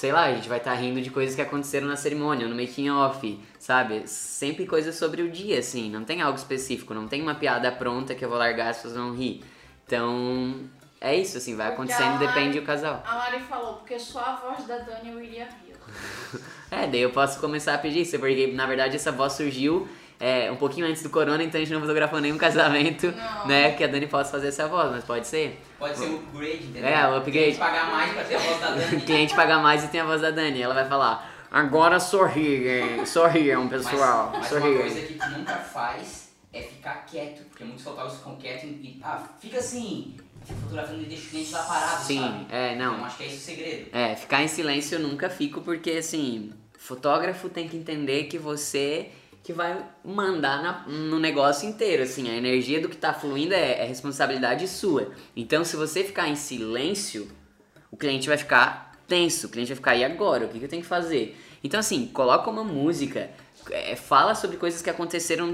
[0.00, 2.56] sei lá, a gente vai estar tá rindo de coisas que aconteceram na cerimônia, no
[2.56, 4.08] making off, sabe?
[4.08, 8.14] Sempre coisas sobre o dia, assim, não tem algo específico, não tem uma piada pronta
[8.14, 9.44] que eu vou largar as pessoas vão rir.
[9.86, 10.58] Então,
[11.02, 13.04] é isso, assim, vai porque acontecendo, Mari, depende do casal.
[13.06, 15.76] A Mari falou, porque só a voz da Dani eu iria rir.
[16.70, 19.86] é, daí eu posso começar a pedir isso, porque na verdade essa voz surgiu
[20.20, 23.46] é, um pouquinho antes do corona, então a gente não fotografou nenhum casamento, não.
[23.46, 23.72] né?
[23.72, 25.58] Que a Dani possa fazer essa voz, mas pode ser.
[25.78, 26.90] Pode ser um upgrade, entendeu?
[26.90, 27.30] É, o upgrade.
[27.32, 29.00] cliente pagar mais pra ter a voz da Dani.
[29.00, 30.60] cliente pagar mais e tem a voz da Dani.
[30.60, 34.28] Ela vai falar, agora sorriem, sorriam, pessoal.
[34.32, 34.72] Mas, mas sorriam.
[34.72, 39.00] uma coisa que tu nunca faz é ficar quieto, porque muitos fotógrafos ficam quietos e,
[39.02, 42.46] ah, fica assim, fica fotografando e deixa o cliente lá parado, Sim, sabe?
[42.50, 42.92] é, não.
[42.92, 43.88] Então acho que é esse o segredo.
[43.96, 49.12] É, ficar em silêncio eu nunca fico porque assim, fotógrafo tem que entender que você
[49.42, 53.82] que vai mandar na- no negócio inteiro, assim, a energia do que tá fluindo é,
[53.82, 55.12] é responsabilidade sua.
[55.34, 57.30] Então, se você ficar em silêncio,
[57.90, 60.44] o cliente vai ficar tenso, o cliente vai ficar, e agora?
[60.44, 61.36] O que, que eu tenho que fazer?
[61.64, 63.30] Então, assim, coloca uma música,
[63.70, 65.48] é, fala sobre coisas que aconteceram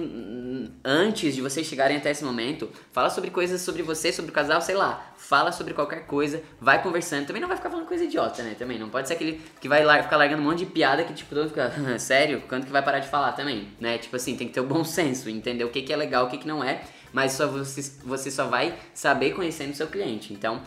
[0.85, 4.61] antes de vocês chegarem até esse momento, fala sobre coisas sobre você, sobre o casal,
[4.61, 8.43] sei lá, fala sobre qualquer coisa, vai conversando, também não vai ficar falando coisa idiota,
[8.43, 11.05] né, também, não pode ser aquele que vai lá, ficar largando um monte de piada
[11.05, 14.37] que, tipo, todo fica, sério, quando que vai parar de falar também, né, tipo assim,
[14.37, 16.47] tem que ter o bom senso, entender o que que é legal, o que que
[16.47, 16.83] não é,
[17.13, 20.61] mas só você, você só vai saber conhecendo o seu cliente, então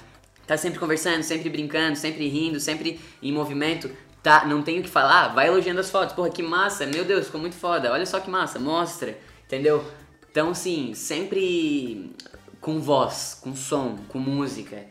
[0.46, 3.90] tá sempre conversando, sempre brincando, sempre rindo, sempre em movimento,
[4.22, 7.26] tá, não tem o que falar, vai elogiando as fotos, porra, que massa, meu Deus,
[7.26, 9.84] ficou muito foda, olha só que massa, mostra, entendeu?
[10.30, 12.15] Então, assim, sempre
[12.61, 14.86] com voz, com som, com música,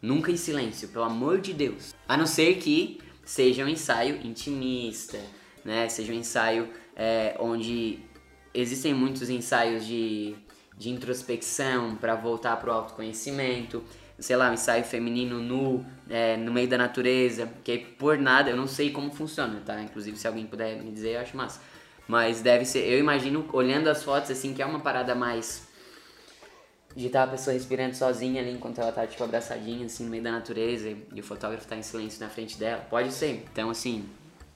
[0.00, 1.94] nunca em silêncio, pelo amor de Deus.
[2.06, 5.18] A não ser que seja um ensaio intimista,
[5.64, 7.98] né, seja um ensaio é, onde
[8.54, 10.36] existem muitos ensaios de,
[10.76, 13.82] de introspecção para voltar pro autoconhecimento,
[14.18, 18.50] sei lá, um ensaio feminino nu, é, no meio da natureza, que aí, por nada,
[18.50, 19.80] eu não sei como funciona, tá?
[19.82, 21.60] Inclusive, se alguém puder me dizer, eu acho massa.
[22.06, 25.66] Mas deve ser, eu imagino, olhando as fotos, assim, que é uma parada mais
[26.94, 30.22] de estar a pessoa respirando sozinha ali enquanto ela tá, tipo, abraçadinha, assim, no meio
[30.22, 32.86] da natureza e, o fotógrafo tá em silêncio na frente dela.
[32.88, 33.44] Pode ser.
[33.52, 34.08] Então, assim,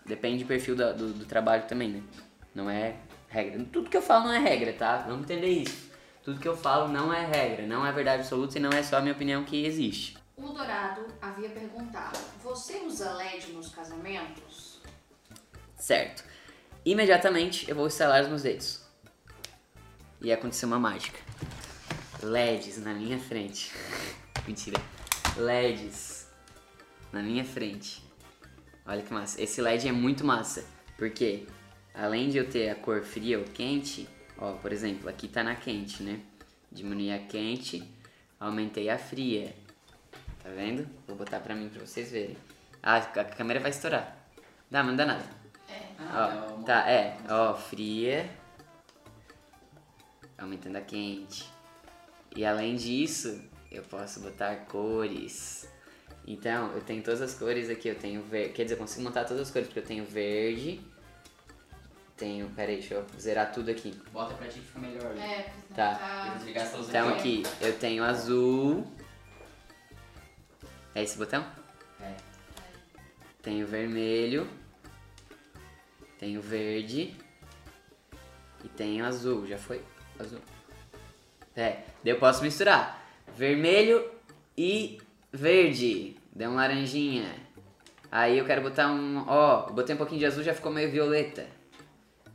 [0.07, 2.03] depende do perfil da- do, do trabalho também, né?
[2.55, 2.95] Não é
[3.29, 3.63] regra.
[3.71, 4.99] Tudo que eu falo não é regra, tá?
[5.07, 5.91] Vamos entender isso.
[6.25, 8.97] Tudo que eu falo não é regra, não é verdade absoluta e não é só
[8.97, 10.20] a minha opinião que existe.
[10.43, 14.81] O Dourado havia perguntado: Você usa LED nos casamentos?
[15.77, 16.25] Certo.
[16.83, 18.83] Imediatamente eu vou estalar os meus dedos.
[20.19, 21.19] E aconteceu uma mágica.
[22.23, 23.71] LEDs na minha frente.
[24.47, 24.81] Mentira.
[25.37, 26.27] LEDs
[27.13, 28.03] na minha frente.
[28.87, 29.43] Olha que massa.
[29.43, 30.65] Esse LED é muito massa.
[30.97, 31.47] Porque
[31.95, 35.55] além de eu ter a cor fria ou quente, ó, por exemplo, aqui tá na
[35.55, 36.21] quente, né?
[36.73, 37.87] Diminui a quente,
[38.39, 39.55] aumentei a fria.
[40.43, 40.89] Tá vendo?
[41.07, 42.37] Vou botar pra mim pra vocês verem.
[42.83, 44.17] Ah, a câmera vai estourar.
[44.71, 45.25] Dá, mas não dá nada.
[45.99, 48.29] Ah, Ó, uma- tá, é, ó, fria.
[50.39, 51.47] Aumentando a quente.
[52.35, 55.69] E além disso, eu posso botar cores.
[56.27, 57.89] Então, eu tenho todas as cores aqui.
[57.89, 58.53] Eu tenho verde.
[58.55, 60.81] Quer dizer, eu consigo montar todas as cores, porque eu tenho verde.
[62.17, 62.49] Tenho.
[62.51, 63.91] Pera aí, deixa eu zerar tudo aqui.
[64.13, 65.13] Bota pra ti que fica melhor.
[65.15, 65.47] né?
[65.51, 66.37] É, Tá.
[66.77, 67.15] luz Então ó.
[67.15, 68.87] aqui, eu tenho azul.
[70.95, 71.45] É esse botão?
[72.01, 72.15] É.
[73.43, 74.49] Tenho vermelho.
[76.19, 77.15] Tenho verde.
[78.65, 79.47] E tenho azul.
[79.47, 79.83] Já foi?
[80.19, 80.41] Azul.
[81.57, 83.03] É, daí eu posso misturar.
[83.37, 84.11] Vermelho
[84.57, 85.01] e
[85.33, 86.17] verde.
[86.33, 87.35] Deu um laranjinha.
[88.11, 89.25] Aí eu quero botar um.
[89.27, 91.47] Ó, eu botei um pouquinho de azul já ficou meio violeta.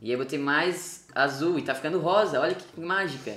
[0.00, 2.40] E aí eu botei mais azul e tá ficando rosa.
[2.40, 3.36] Olha que mágica.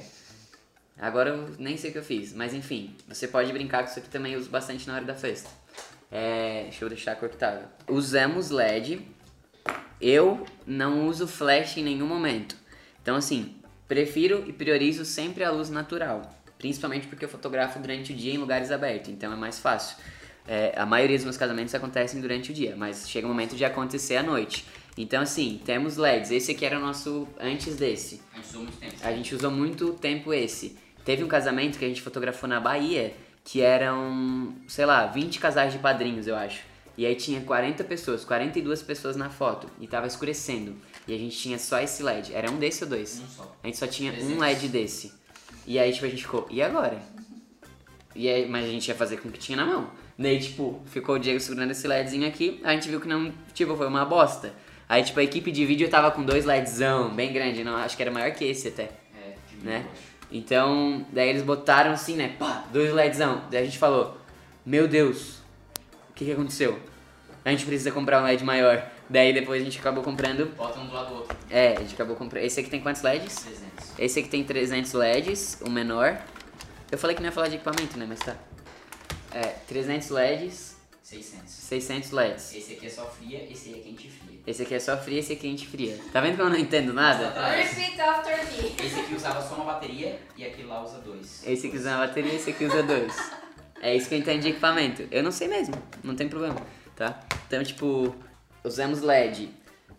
[0.99, 3.99] Agora eu nem sei o que eu fiz, mas enfim, você pode brincar com isso
[3.99, 5.49] aqui também, eu uso bastante na hora da festa.
[6.11, 7.67] É, deixa eu deixar cortável.
[7.87, 9.01] Usamos LED,
[10.01, 12.57] eu não uso flash em nenhum momento.
[13.01, 13.55] Então assim,
[13.87, 16.21] prefiro e priorizo sempre a luz natural,
[16.57, 19.95] principalmente porque eu fotografo durante o dia em lugares abertos, então é mais fácil.
[20.45, 23.63] É, a maioria dos meus casamentos acontecem durante o dia, mas chega o momento de
[23.63, 24.65] acontecer à noite.
[24.97, 28.19] Então assim, temos LEDs, esse aqui era o nosso antes desse.
[28.33, 28.95] A gente usou muito tempo.
[29.01, 30.88] A gente usou muito tempo esse.
[31.05, 35.73] Teve um casamento que a gente fotografou na Bahia, que eram, sei lá, 20 casais
[35.73, 36.61] de padrinhos, eu acho.
[36.97, 39.67] E aí tinha 40 pessoas, 42 pessoas na foto.
[39.79, 40.75] E tava escurecendo.
[41.07, 42.35] E a gente tinha só esse LED.
[42.35, 43.21] Era um desse ou dois?
[43.21, 43.55] Um só.
[43.63, 44.37] A gente só tinha um 300.
[44.39, 45.13] LED desse.
[45.65, 47.01] E aí, tipo, a gente ficou, e agora?
[48.15, 49.89] E aí, mas a gente ia fazer com o que tinha na mão.
[50.17, 53.77] Daí, tipo, ficou o Diego segurando esse LEDzinho aqui, a gente viu que não, tipo,
[53.77, 54.53] foi uma bosta.
[54.89, 58.01] Aí, tipo, a equipe de vídeo tava com dois LEDzão, bem grande, não, acho que
[58.01, 59.87] era maior que esse até É, né?
[60.31, 62.35] Então, daí eles botaram assim, né?
[62.37, 63.43] Pá, dois LEDzão.
[63.49, 64.17] Daí a gente falou:
[64.65, 65.39] Meu Deus,
[66.09, 66.79] o que, que aconteceu?
[67.43, 68.87] A gente precisa comprar um LED maior.
[69.09, 70.55] Daí depois a gente acabou comprando.
[70.55, 71.35] Bota um do lado do outro.
[71.49, 72.43] É, a gente acabou comprando.
[72.43, 73.35] Esse aqui tem quantos LEDs?
[73.35, 73.93] 300.
[73.97, 76.21] Esse aqui tem 300 LEDs, o menor.
[76.91, 78.05] Eu falei que não ia falar de equipamento, né?
[78.07, 78.35] Mas tá.
[79.31, 81.51] É, 300 LEDs, 600.
[81.51, 82.53] 600 LEDs.
[82.53, 84.28] Esse aqui é só fria, esse aí é quente e fria.
[84.47, 85.97] Esse aqui é só fria, esse aqui é quente fria.
[86.11, 87.29] Tá vendo que eu não entendo nada?
[87.29, 88.85] Repeat after me.
[88.85, 91.43] Esse aqui usava só uma bateria e aquele lá usa dois.
[91.45, 93.15] Esse aqui usa uma bateria, esse aqui usa dois.
[93.81, 95.07] É isso que eu entendo de equipamento.
[95.11, 96.57] Eu não sei mesmo, não tem problema,
[96.95, 97.19] tá?
[97.47, 98.15] Então, tipo,
[98.63, 99.49] usamos LED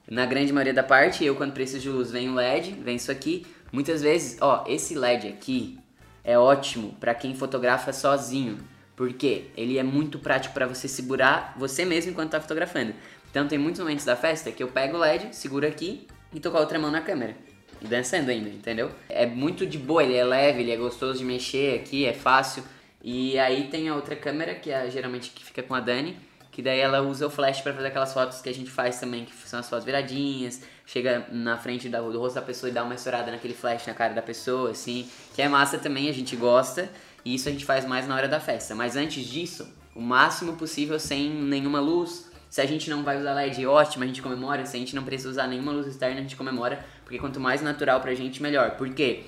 [0.09, 1.25] na grande maioria da parte.
[1.25, 3.47] Eu, quando preciso de luz, venho LED, vem isso aqui.
[3.73, 5.79] Muitas vezes, ó, esse LED aqui
[6.25, 8.59] é ótimo para quem fotografa sozinho,
[8.97, 12.93] porque ele é muito prático para você segurar você mesmo enquanto tá fotografando.
[13.31, 16.51] Então tem muitos momentos da festa que eu pego o LED, seguro aqui e tô
[16.51, 17.37] com a outra mão na câmera.
[17.81, 18.91] E dançando ainda, entendeu?
[19.09, 22.63] É muito de boa, ele é leve, ele é gostoso de mexer aqui, é fácil.
[23.03, 26.17] E aí tem a outra câmera, que é geralmente que fica com a Dani,
[26.51, 29.25] que daí ela usa o flash para fazer aquelas fotos que a gente faz também,
[29.25, 32.95] que são as fotos viradinhas, chega na frente do rosto da pessoa e dá uma
[32.95, 36.91] estourada naquele flash na cara da pessoa, assim, que é massa também, a gente gosta,
[37.25, 38.75] e isso a gente faz mais na hora da festa.
[38.75, 42.30] Mas antes disso, o máximo possível sem nenhuma luz.
[42.51, 44.67] Se a gente não vai usar LED, ótimo, a gente comemora.
[44.67, 47.63] Se a gente não precisa usar nenhuma luz externa, a gente comemora, porque quanto mais
[47.63, 48.73] natural pra gente, melhor.
[48.73, 49.23] Por quê?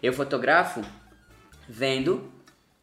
[0.00, 0.80] Eu fotografo
[1.68, 2.32] vendo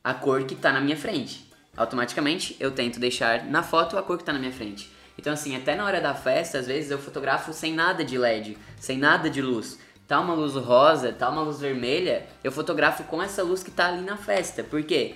[0.04, 1.50] a cor que tá na minha frente.
[1.78, 4.92] Automaticamente eu tento deixar na foto a cor que tá na minha frente.
[5.18, 8.58] Então, assim, até na hora da festa, às vezes eu fotografo sem nada de LED,
[8.78, 9.80] sem nada de luz.
[10.06, 13.88] Tá uma luz rosa, tá uma luz vermelha, eu fotografo com essa luz que tá
[13.88, 14.62] ali na festa.
[14.62, 15.16] Por quê?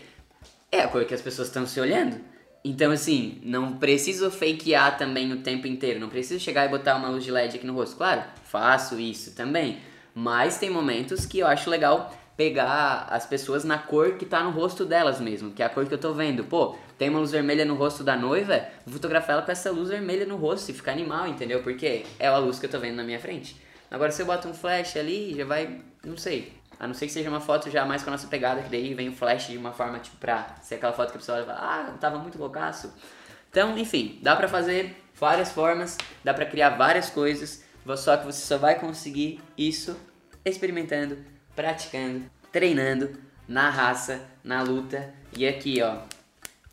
[0.72, 2.29] É a cor que as pessoas estão se olhando.
[2.64, 6.00] Então, assim, não preciso fakear também o tempo inteiro.
[6.00, 7.96] Não preciso chegar e botar uma luz de LED aqui no rosto.
[7.96, 9.80] Claro, faço isso também.
[10.14, 14.52] Mas tem momentos que eu acho legal pegar as pessoas na cor que tá no
[14.52, 16.46] rosto delas mesmo, que é a cor que eu tô vendo.
[16.46, 19.90] Pô, tem uma luz vermelha no rosto da noiva, vou fotografar ela com essa luz
[19.90, 21.62] vermelha no rosto e ficar animal, entendeu?
[21.62, 23.58] Porque é a luz que eu tô vendo na minha frente.
[23.92, 26.54] Agora se eu boto um flash ali, já vai, não sei.
[26.80, 28.94] A não ser que seja uma foto já mais com a nossa pegada, que daí
[28.94, 31.56] vem o flash de uma forma, tipo, pra ser aquela foto que a pessoa vai
[31.56, 32.94] ah, tava muito loucaço.
[33.52, 37.66] Então, enfim, dá pra fazer várias formas, dá pra criar várias coisas,
[37.98, 39.98] só que você só vai conseguir isso
[40.46, 41.18] experimentando,
[41.56, 43.12] praticando, treinando
[43.48, 45.14] na raça, na luta.
[45.36, 45.98] E aqui, ó,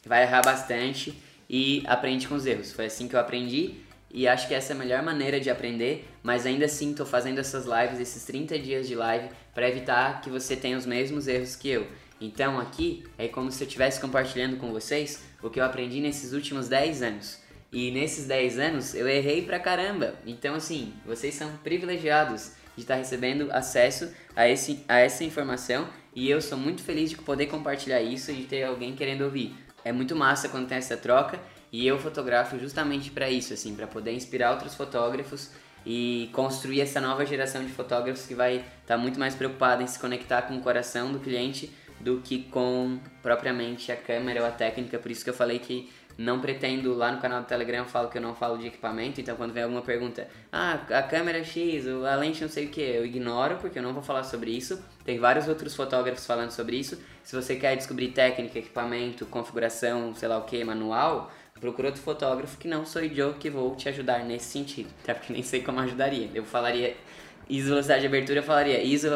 [0.06, 2.72] vai errar bastante e aprende com os erros.
[2.72, 3.85] Foi assim que eu aprendi
[4.16, 7.38] e acho que essa é a melhor maneira de aprender, mas ainda assim estou fazendo
[7.38, 11.54] essas lives, esses 30 dias de live, para evitar que você tenha os mesmos erros
[11.54, 11.86] que eu.
[12.18, 16.32] Então aqui é como se eu estivesse compartilhando com vocês o que eu aprendi nesses
[16.32, 17.42] últimos 10 anos.
[17.70, 20.14] E nesses 10 anos eu errei pra caramba.
[20.24, 26.30] Então assim, vocês são privilegiados de estar recebendo acesso a, esse, a essa informação e
[26.30, 29.54] eu sou muito feliz de poder compartilhar isso e de ter alguém querendo ouvir.
[29.84, 31.38] É muito massa quando tem essa troca
[31.72, 35.50] e eu fotografo justamente para isso, assim, para poder inspirar outros fotógrafos
[35.84, 39.86] e construir essa nova geração de fotógrafos que vai estar tá muito mais preocupada em
[39.86, 44.50] se conectar com o coração do cliente do que com propriamente a câmera ou a
[44.50, 44.98] técnica.
[44.98, 48.08] Por isso que eu falei que não pretendo, lá no canal do Telegram eu falo
[48.08, 51.86] que eu não falo de equipamento, então quando vem alguma pergunta, ah, a câmera X,
[51.86, 54.82] a lente não sei o que, eu ignoro porque eu não vou falar sobre isso.
[55.04, 56.98] Tem vários outros fotógrafos falando sobre isso.
[57.22, 62.58] Se você quer descobrir técnica, equipamento, configuração, sei lá o que, manual, procura outro fotógrafo
[62.58, 64.88] que não sou eu que vou te ajudar nesse sentido.
[65.02, 66.30] Até porque nem sei como ajudaria.
[66.34, 66.96] Eu falaria
[67.48, 69.08] ISO velocidade de abertura, eu falaria ISO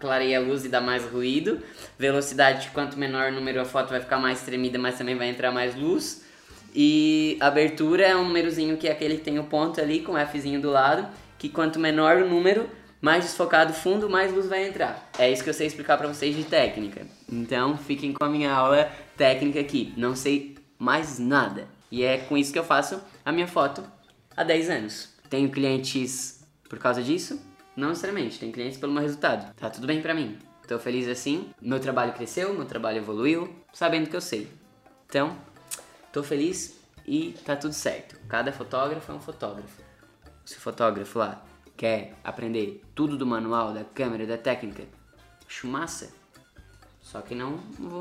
[0.00, 1.60] clareia a luz e dá mais ruído.
[1.98, 5.52] Velocidade, quanto menor o número a foto vai ficar mais tremida, mas também vai entrar
[5.52, 6.24] mais luz.
[6.74, 10.26] E abertura é um númerozinho que é aquele que tem o ponto ali com o
[10.26, 12.68] Fzinho do lado, que quanto menor o número,
[13.00, 15.10] mais desfocado fundo, mais luz vai entrar.
[15.18, 17.06] É isso que eu sei explicar para vocês de técnica.
[17.30, 19.94] Então, fiquem com a minha aula técnica aqui.
[19.96, 21.75] Não sei mais nada.
[21.96, 23.82] E é com isso que eu faço a minha foto
[24.36, 25.08] há 10 anos.
[25.30, 27.40] Tenho clientes por causa disso?
[27.74, 29.54] Não necessariamente, tenho clientes pelo meu resultado.
[29.54, 30.36] Tá tudo bem pra mim.
[30.68, 31.48] Tô feliz assim.
[31.58, 34.46] Meu trabalho cresceu, meu trabalho evoluiu, sabendo que eu sei.
[35.06, 35.34] Então,
[36.12, 38.20] Tô feliz e tá tudo certo.
[38.28, 39.82] Cada fotógrafo é um fotógrafo.
[40.44, 41.42] Se o fotógrafo lá
[41.78, 44.84] quer aprender tudo do manual, da câmera, da técnica,
[45.46, 46.12] acho massa.
[47.00, 47.58] Só que não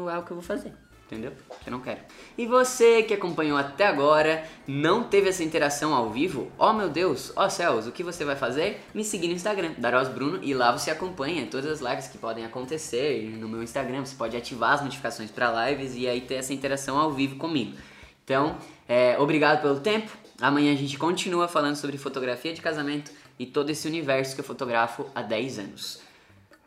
[0.09, 0.73] é o que eu vou fazer
[1.05, 1.31] entendeu?
[1.63, 1.99] Que não quero.
[2.37, 6.51] E você que acompanhou até agora, não teve essa interação ao vivo?
[6.57, 8.81] Oh meu Deus, ó oh céus, o que você vai fazer?
[8.93, 12.45] Me seguir no Instagram, Daros Bruno, e lá você acompanha todas as lives que podem
[12.45, 14.05] acontecer no meu Instagram.
[14.05, 17.77] Você pode ativar as notificações para lives e aí ter essa interação ao vivo comigo.
[18.23, 20.11] Então, é, obrigado pelo tempo.
[20.41, 24.45] Amanhã a gente continua falando sobre fotografia de casamento e todo esse universo que eu
[24.45, 26.01] fotografo há 10 anos.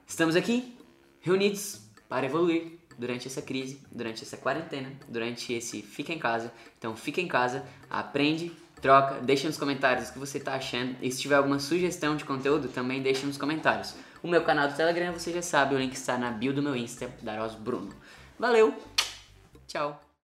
[0.07, 0.75] Estamos aqui,
[1.21, 6.53] reunidos para evoluir durante essa crise, durante essa quarentena, durante esse fica em casa.
[6.77, 10.97] Então, fica em casa, aprende, troca, deixa nos comentários o que você está achando.
[11.01, 13.95] E se tiver alguma sugestão de conteúdo, também deixa nos comentários.
[14.23, 16.75] O meu canal do Telegram, você já sabe, o link está na bio do meu
[16.75, 17.95] Insta, Daros Bruno.
[18.39, 18.75] Valeu,
[19.67, 20.08] tchau!